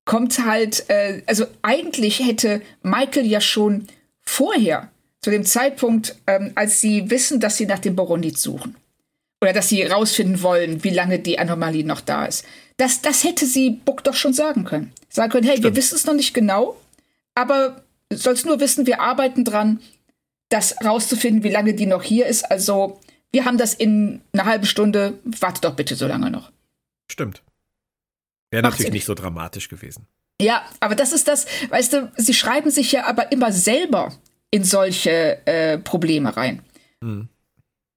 [0.04, 3.86] kommt halt, äh, also eigentlich hätte Michael ja schon
[4.20, 4.90] vorher,
[5.20, 8.76] zu dem Zeitpunkt, ähm, als sie wissen, dass sie nach dem Borondit suchen,
[9.40, 12.44] oder dass sie rausfinden wollen, wie lange die Anomalie noch da ist,
[12.76, 14.92] das, das hätte sie Buck doch schon sagen können.
[15.08, 15.74] Sagen können, hey, Stimmt.
[15.74, 16.76] wir wissen es noch nicht genau,
[17.34, 19.80] aber sollst nur wissen, wir arbeiten dran,
[20.48, 22.44] das rauszufinden, wie lange die noch hier ist.
[22.50, 23.00] Also,
[23.32, 25.18] wir haben das in einer halben Stunde.
[25.24, 26.52] Warte doch bitte so lange noch.
[27.10, 27.42] Stimmt.
[28.50, 30.06] Wäre natürlich nicht so dramatisch gewesen.
[30.40, 34.12] Ja, aber das ist das, weißt du, sie schreiben sich ja aber immer selber
[34.50, 36.62] in solche äh, Probleme rein.
[37.00, 37.28] Mhm.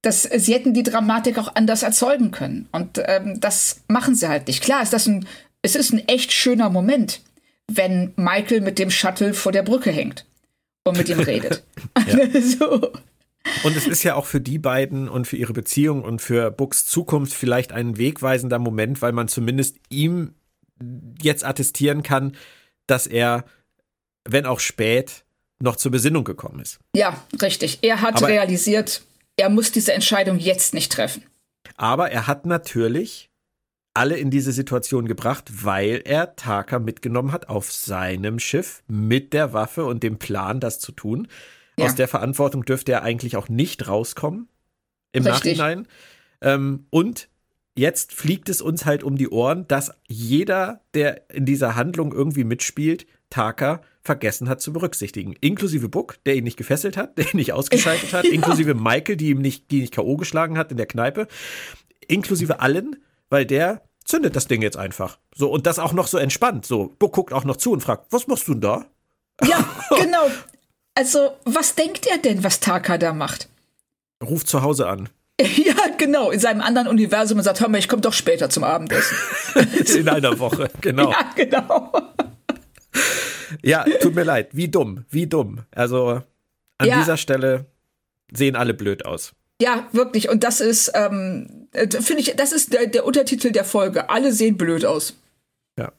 [0.01, 2.69] Dass sie hätten die Dramatik auch anders erzeugen können.
[2.71, 4.63] Und ähm, das machen sie halt nicht.
[4.63, 5.27] Klar ist das ein,
[5.61, 7.21] es ist ein echt schöner Moment,
[7.71, 10.25] wenn Michael mit dem Shuttle vor der Brücke hängt
[10.85, 11.63] und mit ihm redet.
[12.59, 12.91] so.
[13.63, 16.85] Und es ist ja auch für die beiden und für ihre Beziehung und für Books
[16.85, 20.35] Zukunft vielleicht ein wegweisender Moment, weil man zumindest ihm
[21.21, 22.35] jetzt attestieren kann,
[22.87, 23.45] dass er,
[24.25, 25.23] wenn auch spät,
[25.59, 26.79] noch zur Besinnung gekommen ist.
[26.95, 27.79] Ja, richtig.
[27.81, 29.01] Er hat Aber realisiert,
[29.37, 31.23] er muss diese Entscheidung jetzt nicht treffen.
[31.75, 33.29] Aber er hat natürlich
[33.93, 39.53] alle in diese Situation gebracht, weil er Taka mitgenommen hat auf seinem Schiff mit der
[39.53, 41.27] Waffe und dem Plan, das zu tun.
[41.79, 41.85] Ja.
[41.85, 44.49] Aus der Verantwortung dürfte er eigentlich auch nicht rauskommen
[45.13, 45.57] im Richtig.
[45.57, 45.87] Nachhinein.
[46.41, 47.29] Ähm, und
[47.75, 52.43] jetzt fliegt es uns halt um die Ohren, dass jeder, der in dieser Handlung irgendwie
[52.43, 55.33] mitspielt, Taka vergessen hat zu berücksichtigen.
[55.41, 58.31] Inklusive Buck, der ihn nicht gefesselt hat, der ihn nicht ausgeschaltet hat, ja.
[58.31, 60.17] inklusive Michael, die ihm nicht, die nicht K.O.
[60.17, 61.27] geschlagen hat in der Kneipe,
[62.07, 62.97] inklusive allen,
[63.29, 65.19] weil der zündet das Ding jetzt einfach.
[65.35, 66.65] So, und das auch noch so entspannt.
[66.65, 68.85] So, Buck guckt auch noch zu und fragt, was machst du denn da?
[69.45, 69.69] Ja,
[70.01, 70.31] genau.
[70.95, 73.49] Also, was denkt er denn, was Taka da macht?
[74.23, 75.09] Ruft zu Hause an.
[75.39, 78.63] Ja, genau, in seinem anderen Universum und sagt, hör mal, ich komme doch später zum
[78.63, 79.15] Abendessen.
[79.95, 81.11] in einer Woche, genau.
[81.11, 81.91] Ja, genau.
[83.63, 85.61] Ja, tut mir leid, wie dumm, wie dumm.
[85.71, 86.21] Also
[86.77, 86.99] an ja.
[86.99, 87.65] dieser Stelle
[88.31, 89.33] sehen alle blöd aus.
[89.61, 90.29] Ja, wirklich.
[90.29, 94.09] Und das ist, ähm, äh, finde ich, das ist der, der Untertitel der Folge.
[94.09, 95.17] Alle sehen blöd aus.
[95.77, 95.91] Ja.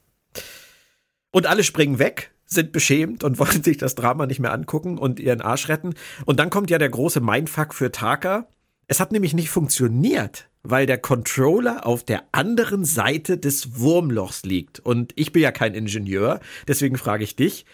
[1.31, 5.19] Und alle springen weg, sind beschämt und wollen sich das Drama nicht mehr angucken und
[5.19, 5.95] ihren Arsch retten.
[6.25, 8.47] Und dann kommt ja der große Mindfuck für Taka.
[8.89, 14.79] Es hat nämlich nicht funktioniert, weil der Controller auf der anderen Seite des Wurmlochs liegt.
[14.79, 17.65] Und ich bin ja kein Ingenieur, deswegen frage ich dich,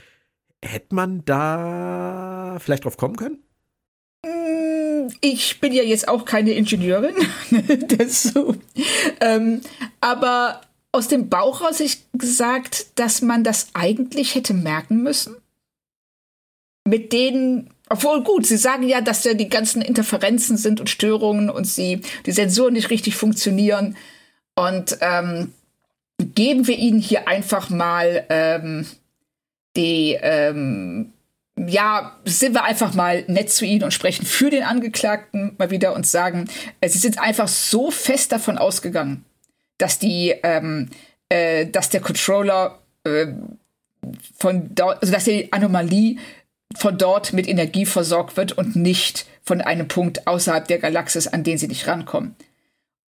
[0.64, 3.40] hätte man da vielleicht drauf kommen können?
[5.22, 7.16] ich bin ja jetzt auch keine Ingenieurin,
[7.98, 8.56] das so.
[9.20, 9.62] Ähm,
[10.02, 10.62] aber
[10.92, 15.36] aus dem Bauch raus ich gesagt, dass man das eigentlich hätte merken müssen.
[16.88, 21.50] Mit denen, obwohl gut, sie sagen ja, dass da die ganzen Interferenzen sind und Störungen
[21.50, 23.96] und sie die Sensoren nicht richtig funktionieren.
[24.56, 25.54] Und ähm,
[26.18, 28.86] geben wir ihnen hier einfach mal ähm,
[29.76, 31.12] die ähm,
[31.58, 35.94] ja, sind wir einfach mal nett zu ihnen und sprechen für den Angeklagten mal wieder
[35.94, 36.50] und sagen,
[36.82, 39.24] äh, sie sind einfach so fest davon ausgegangen,
[39.78, 40.90] dass die, ähm,
[41.30, 43.28] äh, dass der Controller äh,
[44.38, 46.18] von dort, also dass die Anomalie
[46.76, 51.44] von dort mit Energie versorgt wird und nicht von einem Punkt außerhalb der Galaxis, an
[51.44, 52.36] den sie nicht rankommen.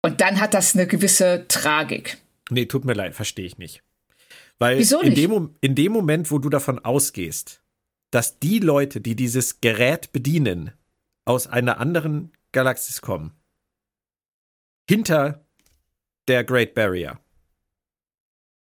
[0.02, 2.18] Und dann hat das eine gewisse Tragik.
[2.50, 3.82] Nee, tut mir leid, verstehe ich nicht.
[4.58, 5.18] Weil Wieso nicht?
[5.18, 7.62] In, dem, in dem Moment, wo du davon ausgehst,
[8.10, 10.72] dass die Leute, die dieses Gerät bedienen,
[11.24, 13.32] aus einer anderen Galaxis kommen.
[14.88, 15.44] Hinter
[16.28, 17.18] der Great Barrier.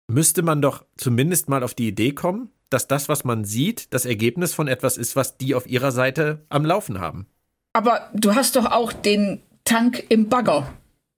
[0.09, 4.05] Müsste man doch zumindest mal auf die Idee kommen, dass das, was man sieht, das
[4.05, 7.27] Ergebnis von etwas ist, was die auf ihrer Seite am Laufen haben.
[7.73, 10.73] Aber du hast doch auch den Tank im Bagger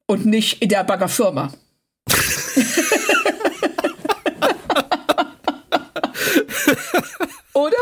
[0.06, 1.52] und nicht in der Baggerfirma.
[7.52, 7.76] Oder?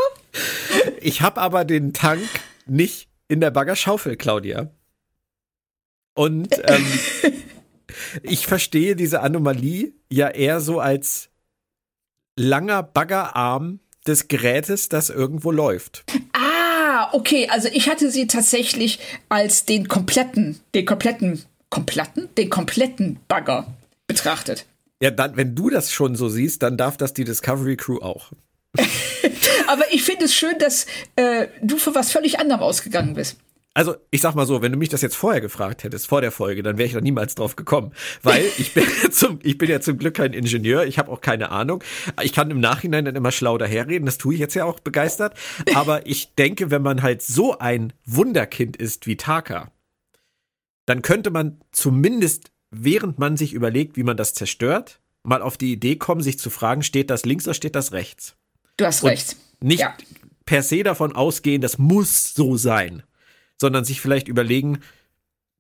[1.01, 2.23] Ich habe aber den Tank
[2.67, 4.71] nicht in der Baggerschaufel, Claudia.
[6.15, 6.87] Und ähm,
[8.23, 11.31] ich verstehe diese Anomalie ja eher so als
[12.37, 16.05] langer Baggerarm des Gerätes, das irgendwo läuft.
[16.33, 17.49] Ah, okay.
[17.51, 23.67] Also ich hatte sie tatsächlich als den kompletten, den kompletten, kompletten, den kompletten Bagger
[24.07, 24.67] betrachtet.
[25.03, 28.31] Ja, dann, wenn du das schon so siehst, dann darf das die Discovery Crew auch.
[29.67, 33.39] Aber ich finde es schön, dass äh, du für was völlig anderem ausgegangen bist.
[33.77, 36.33] Also, ich sag mal so, wenn du mich das jetzt vorher gefragt hättest, vor der
[36.33, 37.93] Folge, dann wäre ich da niemals drauf gekommen.
[38.23, 41.21] Weil ich bin ja zum, ich bin ja zum Glück kein Ingenieur, ich habe auch
[41.21, 41.85] keine Ahnung.
[42.23, 45.35] Ich kann im Nachhinein dann immer schlau daherreden, das tue ich jetzt ja auch begeistert.
[45.75, 49.71] Aber ich denke, wenn man halt so ein Wunderkind ist wie Taka,
[50.87, 55.73] dann könnte man zumindest, während man sich überlegt, wie man das zerstört, mal auf die
[55.73, 58.37] Idee kommen, sich zu fragen, steht das links oder steht das rechts?
[58.79, 59.37] Du hast Und recht.
[59.61, 59.95] Nicht ja.
[60.47, 63.03] per se davon ausgehen, das muss so sein,
[63.61, 64.81] sondern sich vielleicht überlegen,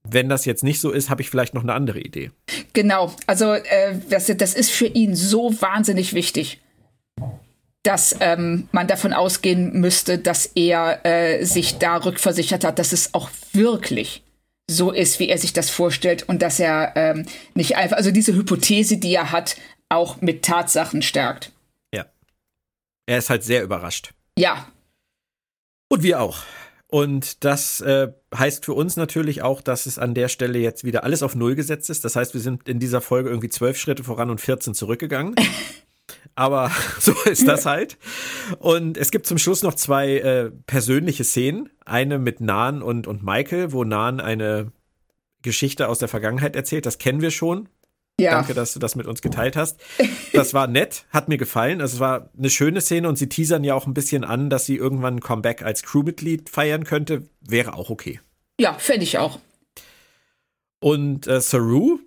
[0.02, 2.30] wenn das jetzt nicht so ist, habe ich vielleicht noch eine andere Idee.
[2.72, 6.60] Genau, also äh, das, das ist für ihn so wahnsinnig wichtig,
[7.82, 13.14] dass ähm, man davon ausgehen müsste, dass er äh, sich da rückversichert hat, dass es
[13.14, 14.22] auch wirklich
[14.68, 18.34] so ist, wie er sich das vorstellt und dass er ähm, nicht einfach, also diese
[18.34, 19.56] Hypothese, die er hat,
[19.88, 21.52] auch mit Tatsachen stärkt.
[23.06, 24.12] Er ist halt sehr überrascht.
[24.36, 24.66] Ja.
[25.88, 26.42] Und wir auch.
[26.96, 31.04] Und das äh, heißt für uns natürlich auch, dass es an der Stelle jetzt wieder
[31.04, 32.06] alles auf Null gesetzt ist.
[32.06, 35.34] Das heißt, wir sind in dieser Folge irgendwie zwölf Schritte voran und 14 zurückgegangen.
[36.36, 37.98] Aber so ist das halt.
[38.60, 41.68] Und es gibt zum Schluss noch zwei äh, persönliche Szenen.
[41.84, 44.72] Eine mit Nan und, und Michael, wo Nan eine
[45.42, 46.86] Geschichte aus der Vergangenheit erzählt.
[46.86, 47.68] Das kennen wir schon.
[48.18, 48.30] Ja.
[48.30, 49.78] Danke, dass du das mit uns geteilt hast.
[50.32, 51.82] Das war nett, hat mir gefallen.
[51.82, 54.64] Also es war eine schöne Szene und sie teasern ja auch ein bisschen an, dass
[54.64, 57.28] sie irgendwann ein Comeback als Crewmitglied feiern könnte.
[57.40, 58.20] Wäre auch okay.
[58.58, 59.38] Ja, fände ich auch.
[60.80, 61.98] Und äh, Saru,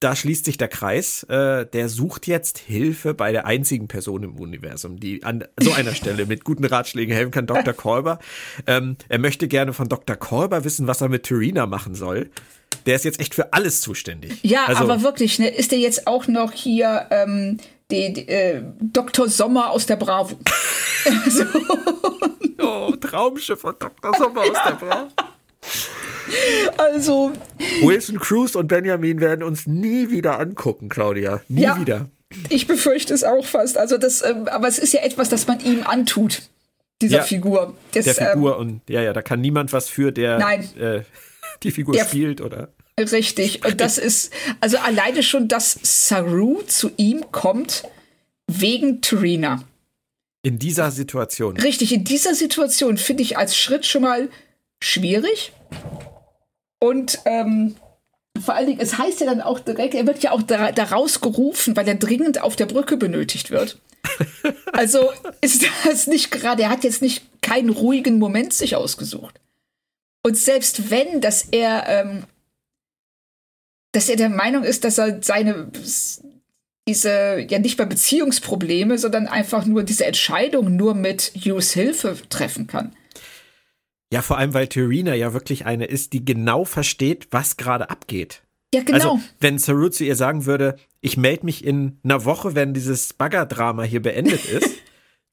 [0.00, 1.22] da schließt sich der Kreis.
[1.24, 5.94] Äh, der sucht jetzt Hilfe bei der einzigen Person im Universum, die an so einer
[5.94, 7.74] Stelle mit guten Ratschlägen helfen kann, Dr.
[7.74, 8.18] Kolber.
[8.66, 10.16] Ähm, er möchte gerne von Dr.
[10.16, 12.30] Kolber wissen, was er mit Turina machen soll
[12.86, 14.38] der ist jetzt echt für alles zuständig.
[14.42, 17.58] Ja, also, aber wirklich, ne, ist der jetzt auch noch hier ähm,
[17.90, 19.28] die, die äh, Dr.
[19.28, 20.38] Sommer aus der Bravo?
[21.28, 21.44] so.
[22.62, 24.14] Oh, Traumschiff von Dr.
[24.18, 24.50] Sommer ja.
[24.52, 25.08] aus der Bravo.
[26.78, 27.32] Also.
[27.82, 31.42] Wilson Cruz und Benjamin werden uns nie wieder angucken, Claudia.
[31.48, 32.08] Nie ja, wieder.
[32.48, 33.76] Ich befürchte es auch fast.
[33.76, 36.42] Also das, ähm, aber es ist ja etwas, das man ihm antut,
[37.02, 37.74] dieser ja, Figur.
[37.92, 40.38] Das, der Figur ähm, und ja, ja, da kann niemand was für, der.
[40.38, 40.68] Nein.
[40.78, 41.02] Äh,
[41.62, 42.68] die Figur der, spielt, oder?
[42.98, 43.64] Richtig.
[43.64, 47.84] Und das ist, also alleine schon, dass Saru zu ihm kommt
[48.46, 49.64] wegen Turina.
[50.42, 51.56] In dieser Situation.
[51.56, 54.28] Richtig, in dieser Situation finde ich als Schritt schon mal
[54.82, 55.52] schwierig.
[56.80, 57.76] Und ähm,
[58.42, 60.84] vor allen Dingen, es heißt ja dann auch direkt, er wird ja auch da, da
[60.84, 63.78] rausgerufen, weil er dringend auf der Brücke benötigt wird.
[64.72, 65.10] also
[65.40, 69.40] ist das nicht gerade, er hat jetzt nicht keinen ruhigen Moment sich ausgesucht.
[70.22, 72.24] Und selbst wenn, dass er, ähm,
[73.92, 75.70] dass er der Meinung ist, dass er seine
[76.88, 82.66] diese ja nicht mal Beziehungsprobleme, sondern einfach nur diese Entscheidung nur mit Hughes Hilfe treffen
[82.66, 82.96] kann.
[84.12, 88.42] Ja, vor allem, weil Tyrina ja wirklich eine ist, die genau versteht, was gerade abgeht.
[88.74, 88.94] Ja, genau.
[88.94, 93.12] Also, wenn Saru zu ihr sagen würde, ich melde mich in einer Woche, wenn dieses
[93.12, 94.76] Baggerdrama hier beendet ist,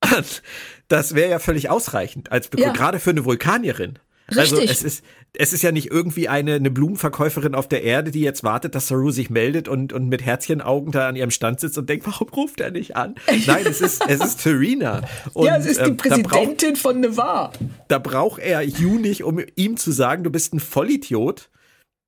[0.88, 2.72] das wäre ja völlig ausreichend, als ja.
[2.72, 4.00] gerade für eine Vulkanierin.
[4.28, 4.70] Also Richtig.
[4.70, 8.22] Also es ist, es ist ja nicht irgendwie eine, eine Blumenverkäuferin auf der Erde, die
[8.22, 11.78] jetzt wartet, dass Saru sich meldet und, und mit Herzchenaugen da an ihrem Stand sitzt
[11.78, 13.16] und denkt, warum ruft er nicht an?
[13.46, 15.02] Nein, es ist, es ist Serena.
[15.34, 17.54] Und, ja, es ist die ähm, Präsidentin brauch, von Nevar.
[17.88, 21.50] Da braucht er You nicht, um ihm zu sagen, du bist ein Vollidiot.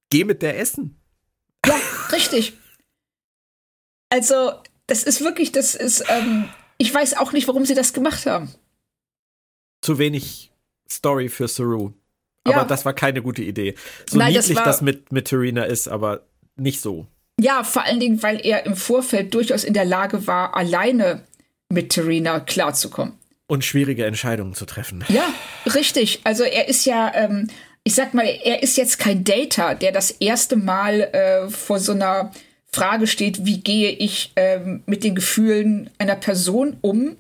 [0.10, 1.00] Geh mit der essen.
[1.66, 1.76] Ja,
[2.12, 2.54] richtig.
[4.10, 4.54] Also,
[4.88, 8.54] das ist wirklich, das ist, ähm, ich weiß auch nicht, warum sie das gemacht haben.
[9.82, 10.52] Zu wenig
[10.90, 11.94] Story für Saru.
[12.50, 12.66] Aber ja.
[12.66, 13.76] das war keine gute Idee.
[14.10, 16.22] So Nein, niedlich das, das mit, mit Terina ist, aber
[16.56, 17.08] nicht so.
[17.40, 21.24] Ja, vor allen Dingen, weil er im Vorfeld durchaus in der Lage war, alleine
[21.70, 23.14] mit Terina klarzukommen.
[23.48, 25.04] Und schwierige Entscheidungen zu treffen.
[25.08, 25.34] Ja,
[25.74, 26.20] richtig.
[26.24, 27.48] Also er ist ja, ähm,
[27.84, 31.94] ich sag mal, er ist jetzt kein Data, der das erste Mal äh, vor so
[31.94, 32.32] einer
[32.72, 37.16] Frage steht, wie gehe ich ähm, mit den Gefühlen einer Person um,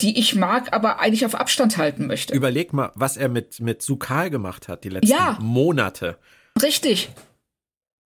[0.00, 2.34] die ich mag, aber eigentlich auf Abstand halten möchte.
[2.34, 6.18] Überleg mal, was er mit, mit Sukal gemacht hat, die letzten ja, Monate.
[6.62, 7.10] Richtig.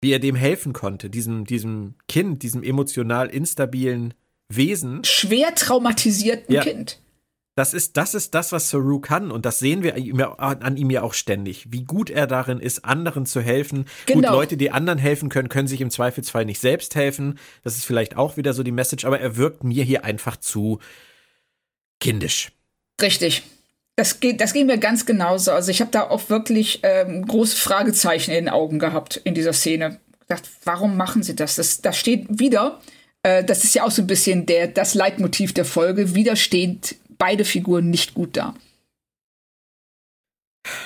[0.00, 4.14] Wie er dem helfen konnte, diesem, diesem Kind, diesem emotional instabilen
[4.48, 5.04] Wesen.
[5.04, 6.62] Schwer traumatisierten ja.
[6.62, 7.00] Kind.
[7.56, 9.30] Das ist, das ist das, was Saru kann.
[9.30, 9.94] Und das sehen wir
[10.38, 11.72] an ihm ja auch ständig.
[11.72, 13.86] Wie gut er darin ist, anderen zu helfen.
[14.04, 14.28] Genau.
[14.28, 17.38] Gut, Leute, die anderen helfen können, können sich im Zweifelsfall nicht selbst helfen.
[17.64, 19.06] Das ist vielleicht auch wieder so die Message.
[19.06, 20.80] Aber er wirkt mir hier einfach zu,
[22.00, 22.52] kindisch.
[23.00, 23.42] Richtig.
[23.96, 25.52] Das geht, das ging mir ganz genauso.
[25.52, 29.54] Also ich habe da auch wirklich ähm, große Fragezeichen in den Augen gehabt in dieser
[29.54, 30.00] Szene.
[30.20, 31.56] Ich dachte, warum machen sie das?
[31.56, 32.80] Das, das steht wieder.
[33.22, 36.14] Äh, das ist ja auch so ein bisschen der, das Leitmotiv der Folge.
[36.14, 36.80] Wieder stehen
[37.16, 38.54] beide Figuren nicht gut da.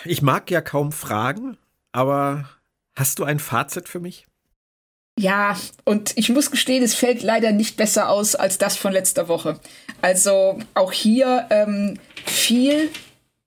[0.05, 1.57] Ich mag ja kaum Fragen,
[1.93, 2.49] aber
[2.95, 4.27] hast du ein Fazit für mich?
[5.21, 5.55] Ja,
[5.85, 9.61] und ich muss gestehen, es fällt leider nicht besser aus als das von letzter Woche.
[10.01, 12.89] Also auch hier ähm, viel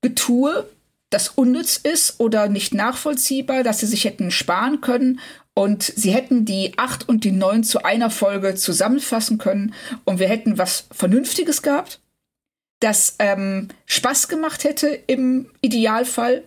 [0.01, 0.69] Getue,
[1.09, 5.19] das unnütz ist oder nicht nachvollziehbar, dass sie sich hätten sparen können.
[5.55, 9.73] Und sie hätten die acht und die neun zu einer Folge zusammenfassen können
[10.05, 12.01] und wir hätten was Vernünftiges gehabt,
[12.81, 16.43] das ähm, Spaß gemacht hätte im Idealfall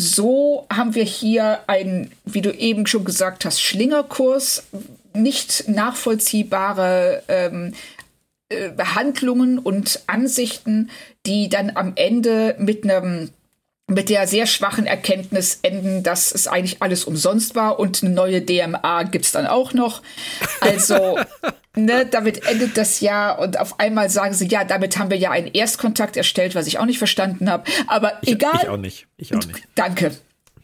[0.00, 4.62] so haben wir hier einen, wie du eben schon gesagt hast, Schlingerkurs,
[5.12, 7.74] nicht nachvollziehbare ähm,
[8.48, 10.90] äh, Handlungen und Ansichten,
[11.26, 13.30] die dann am Ende mit einem
[13.88, 18.42] mit der sehr schwachen Erkenntnis enden, dass es eigentlich alles umsonst war und eine neue
[18.42, 20.02] DMA gibt's dann auch noch.
[20.60, 21.18] Also,
[21.76, 25.30] ne, damit endet das Jahr und auf einmal sagen sie, ja, damit haben wir ja
[25.30, 27.64] einen Erstkontakt erstellt, was ich auch nicht verstanden habe.
[27.86, 28.60] Aber Ich, egal.
[28.62, 29.06] ich auch nicht.
[29.16, 29.62] Ich auch nicht.
[29.74, 30.12] Danke.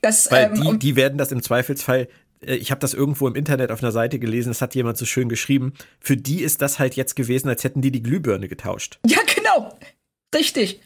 [0.03, 2.09] Das, Weil ähm, die, die werden das im Zweifelsfall,
[2.47, 5.07] äh, ich habe das irgendwo im Internet auf einer Seite gelesen, das hat jemand so
[5.07, 8.99] schön geschrieben, für die ist das halt jetzt gewesen, als hätten die die Glühbirne getauscht.
[9.07, 9.79] ja, genau.
[10.35, 10.81] Richtig.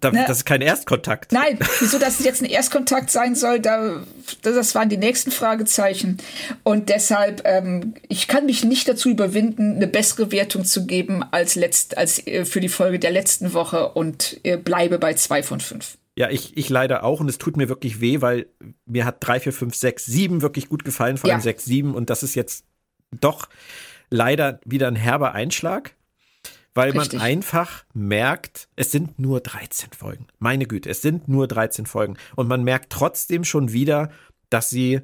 [0.00, 0.24] Da, Ne?
[0.28, 1.32] Das ist kein Erstkontakt.
[1.32, 4.02] Nein, wieso das jetzt ein Erstkontakt sein soll, da,
[4.42, 6.18] das waren die nächsten Fragezeichen.
[6.62, 11.56] Und deshalb, ähm, ich kann mich nicht dazu überwinden, eine bessere Wertung zu geben als,
[11.56, 15.58] letzt, als äh, für die Folge der letzten Woche und äh, bleibe bei zwei von
[15.60, 15.98] fünf.
[16.16, 18.46] Ja, ich, ich leider auch und es tut mir wirklich weh, weil
[18.84, 21.42] mir hat 3, 4, 5, 6, 7 wirklich gut gefallen, vor allem Ja.
[21.42, 22.66] 6, 7 und das ist jetzt
[23.20, 23.48] doch
[24.10, 25.94] leider wieder ein herber Einschlag,
[26.74, 27.18] weil Richtig.
[27.18, 30.26] man einfach merkt, es sind nur 13 Folgen.
[30.38, 34.10] Meine Güte, es sind nur 13 Folgen und man merkt trotzdem schon wieder,
[34.48, 35.00] dass sie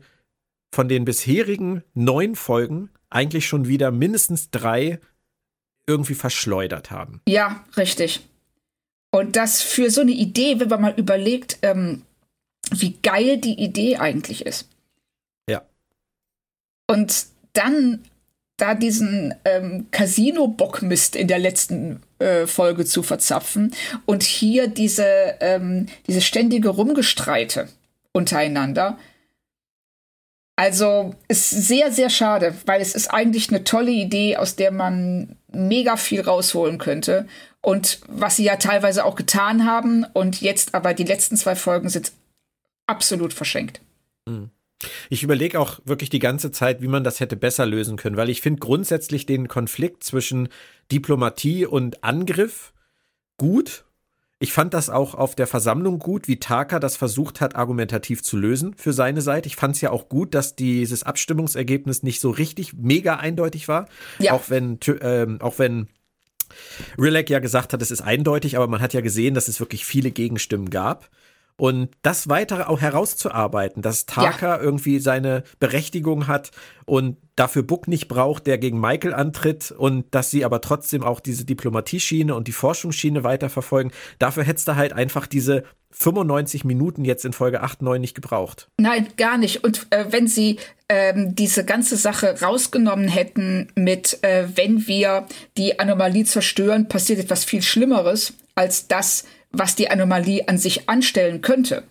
[0.72, 5.00] von den bisherigen neun Folgen eigentlich schon wieder mindestens drei
[5.86, 7.22] irgendwie verschleudert haben.
[7.26, 8.20] Ja, richtig.
[9.10, 12.02] Und das für so eine Idee, wenn man mal überlegt, ähm,
[12.70, 14.68] wie geil die Idee eigentlich ist.
[15.48, 15.62] Ja.
[16.86, 18.02] Und dann
[18.58, 23.72] da diesen ähm, Casino-Bockmist in der letzten äh, Folge zu verzapfen
[24.04, 25.06] und hier diese,
[25.40, 27.68] ähm, diese ständige Rumgestreite
[28.12, 28.98] untereinander.
[30.56, 35.36] Also ist sehr, sehr schade, weil es ist eigentlich eine tolle Idee, aus der man
[35.52, 37.28] mega viel rausholen könnte.
[37.60, 41.88] Und was sie ja teilweise auch getan haben und jetzt aber die letzten zwei Folgen
[41.88, 42.12] sind
[42.88, 43.80] absolut verschenkt.
[45.10, 48.30] Ich überlege auch wirklich die ganze Zeit, wie man das hätte besser lösen können, weil
[48.30, 50.48] ich finde grundsätzlich den Konflikt zwischen
[50.92, 52.72] Diplomatie und Angriff
[53.36, 53.84] gut.
[54.40, 58.36] Ich fand das auch auf der Versammlung gut, wie Taka das versucht hat, argumentativ zu
[58.36, 59.48] lösen für seine Seite.
[59.48, 63.88] Ich fand es ja auch gut, dass dieses Abstimmungsergebnis nicht so richtig mega eindeutig war.
[64.20, 64.34] Ja.
[64.34, 65.88] Auch wenn, ähm, auch wenn
[66.96, 69.84] Rilek ja gesagt hat, es ist eindeutig, aber man hat ja gesehen, dass es wirklich
[69.84, 71.10] viele Gegenstimmen gab.
[71.58, 76.52] Und das weiter auch herauszuarbeiten, dass Taka irgendwie seine Berechtigung hat
[76.86, 81.18] und dafür Buck nicht braucht, der gegen Michael antritt und dass sie aber trotzdem auch
[81.18, 87.24] diese Diplomatieschiene und die Forschungsschiene weiterverfolgen, dafür hättest du halt einfach diese 95 Minuten jetzt
[87.24, 88.68] in Folge 8, 9 nicht gebraucht.
[88.78, 89.64] Nein, gar nicht.
[89.64, 95.80] Und äh, wenn sie ähm, diese ganze Sache rausgenommen hätten mit, äh, wenn wir die
[95.80, 101.84] Anomalie zerstören, passiert etwas viel Schlimmeres als das, was die Anomalie an sich anstellen könnte.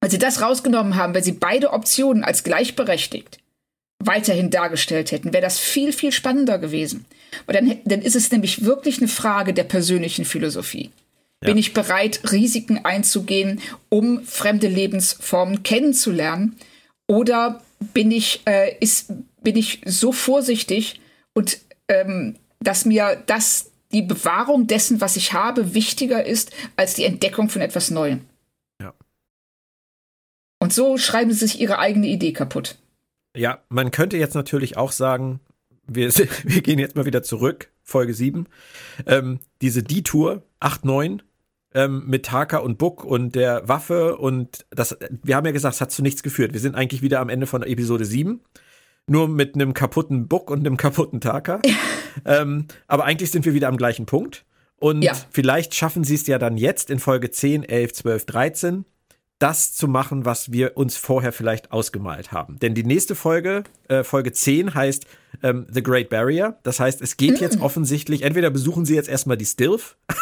[0.00, 3.38] Wenn sie das rausgenommen haben, wenn sie beide Optionen als gleichberechtigt
[4.04, 7.04] weiterhin dargestellt hätten, wäre das viel, viel spannender gewesen.
[7.46, 10.90] Und dann, dann ist es nämlich wirklich eine Frage der persönlichen Philosophie.
[11.40, 16.56] Bin ich bereit, Risiken einzugehen, um fremde Lebensformen kennenzulernen?
[17.08, 17.60] Oder
[17.92, 19.12] bin ich, äh, ist,
[19.42, 21.00] bin ich so vorsichtig
[21.34, 21.58] und
[21.88, 27.48] ähm, dass mir das die Bewahrung dessen, was ich habe, wichtiger ist als die Entdeckung
[27.48, 28.22] von etwas Neuem?
[28.80, 28.94] Ja.
[30.58, 32.78] Und so schreiben sie sich ihre eigene Idee kaputt.
[33.36, 35.40] Ja, man könnte jetzt natürlich auch sagen,
[35.86, 36.12] wir,
[36.44, 38.46] wir gehen jetzt mal wieder zurück, Folge 7.
[39.06, 41.22] Ähm, diese D-Tour 8, 9
[41.74, 45.80] ähm, mit Taka und Buck und der Waffe und das, wir haben ja gesagt, es
[45.80, 46.52] hat zu nichts geführt.
[46.52, 48.40] Wir sind eigentlich wieder am Ende von Episode 7.
[49.08, 51.60] Nur mit einem kaputten Buck und einem kaputten Taka.
[52.24, 54.44] ähm, aber eigentlich sind wir wieder am gleichen Punkt.
[54.76, 55.12] Und Ja.
[55.30, 58.84] vielleicht schaffen sie es ja dann jetzt in Folge 10, 11, 12, 13,
[59.42, 62.58] das zu machen, was wir uns vorher vielleicht ausgemalt haben.
[62.60, 65.04] Denn die nächste Folge, äh, Folge 10, heißt
[65.42, 66.58] ähm, The Great Barrier.
[66.62, 69.96] Das heißt, es geht jetzt offensichtlich, entweder besuchen sie jetzt erstmal die Stilf,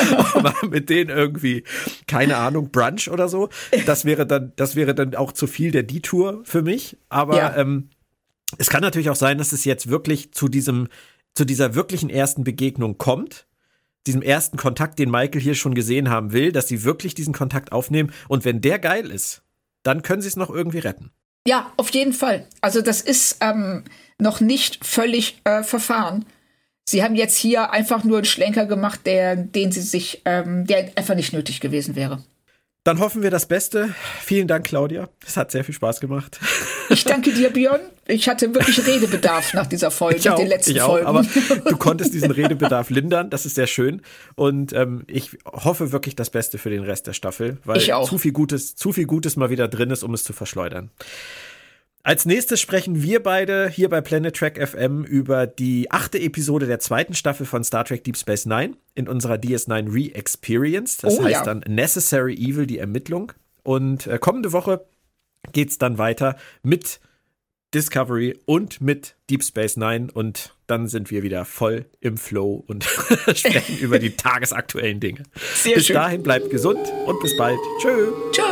[0.70, 1.64] mit denen irgendwie,
[2.06, 3.48] keine Ahnung, Brunch oder so.
[3.86, 6.96] Das wäre dann, das wäre dann auch zu viel der D-Tour für mich.
[7.08, 7.56] Aber Ja.
[7.56, 7.90] ähm,
[8.58, 10.88] es kann natürlich auch sein, dass es jetzt wirklich zu diesem,
[11.34, 13.46] zu dieser wirklichen ersten Begegnung kommt.
[14.06, 17.72] Diesem ersten Kontakt, den Michael hier schon gesehen haben will, dass sie wirklich diesen Kontakt
[17.72, 18.12] aufnehmen.
[18.28, 19.42] Und wenn der geil ist,
[19.82, 21.10] dann können sie es noch irgendwie retten.
[21.46, 22.46] Ja, auf jeden Fall.
[22.60, 23.84] Also das ist ähm,
[24.18, 26.24] noch nicht völlig äh, verfahren.
[26.84, 30.90] Sie haben jetzt hier einfach nur einen Schlenker gemacht, der, den sie sich, ähm, der
[30.96, 32.22] einfach nicht nötig gewesen wäre.
[32.82, 33.94] Dann hoffen wir das Beste.
[34.22, 35.10] Vielen Dank, Claudia.
[35.26, 36.40] Es hat sehr viel Spaß gemacht.
[36.88, 37.80] Ich danke dir, Björn.
[38.08, 41.06] Ich hatte wirklich Redebedarf nach dieser Folge, Ich auch, den letzten ich auch, Folgen.
[41.06, 41.22] aber
[41.68, 43.28] du konntest diesen Redebedarf lindern.
[43.30, 44.00] Das ist sehr schön.
[44.34, 48.32] Und ähm, ich hoffe wirklich das Beste für den Rest der Staffel, weil zu viel
[48.32, 50.90] Gutes, zu viel Gutes mal wieder drin ist, um es zu verschleudern.
[52.02, 56.78] Als nächstes sprechen wir beide hier bei Planet Trek FM über die achte Episode der
[56.78, 60.96] zweiten Staffel von Star Trek Deep Space Nine in unserer DS9 Re-Experience.
[60.98, 61.44] Das oh, heißt ja.
[61.44, 63.32] dann Necessary Evil, die Ermittlung.
[63.62, 64.86] Und äh, kommende Woche
[65.52, 67.00] geht's dann weiter mit
[67.74, 72.84] Discovery und mit Deep Space Nine und dann sind wir wieder voll im Flow und
[73.34, 75.22] sprechen über die tagesaktuellen Dinge.
[75.54, 75.94] Sehr bis schön.
[75.94, 77.58] dahin bleibt gesund und bis bald.
[77.80, 78.12] Tschö.
[78.32, 78.42] Tschö.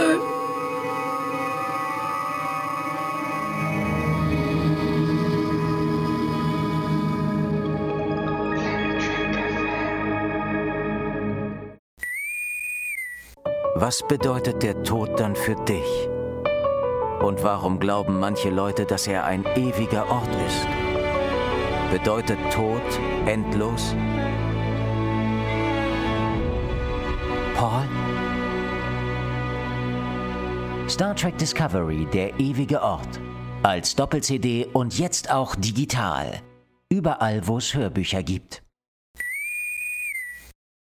[13.80, 16.08] Was bedeutet der Tod dann für dich?
[17.20, 20.66] Und warum glauben manche Leute, dass er ein ewiger Ort ist?
[21.92, 22.82] Bedeutet Tod
[23.26, 23.94] endlos?
[27.54, 27.84] Paul?
[30.88, 33.20] Star Trek Discovery, der ewige Ort.
[33.62, 36.40] Als Doppel-CD und jetzt auch digital.
[36.90, 38.60] Überall, wo es Hörbücher gibt.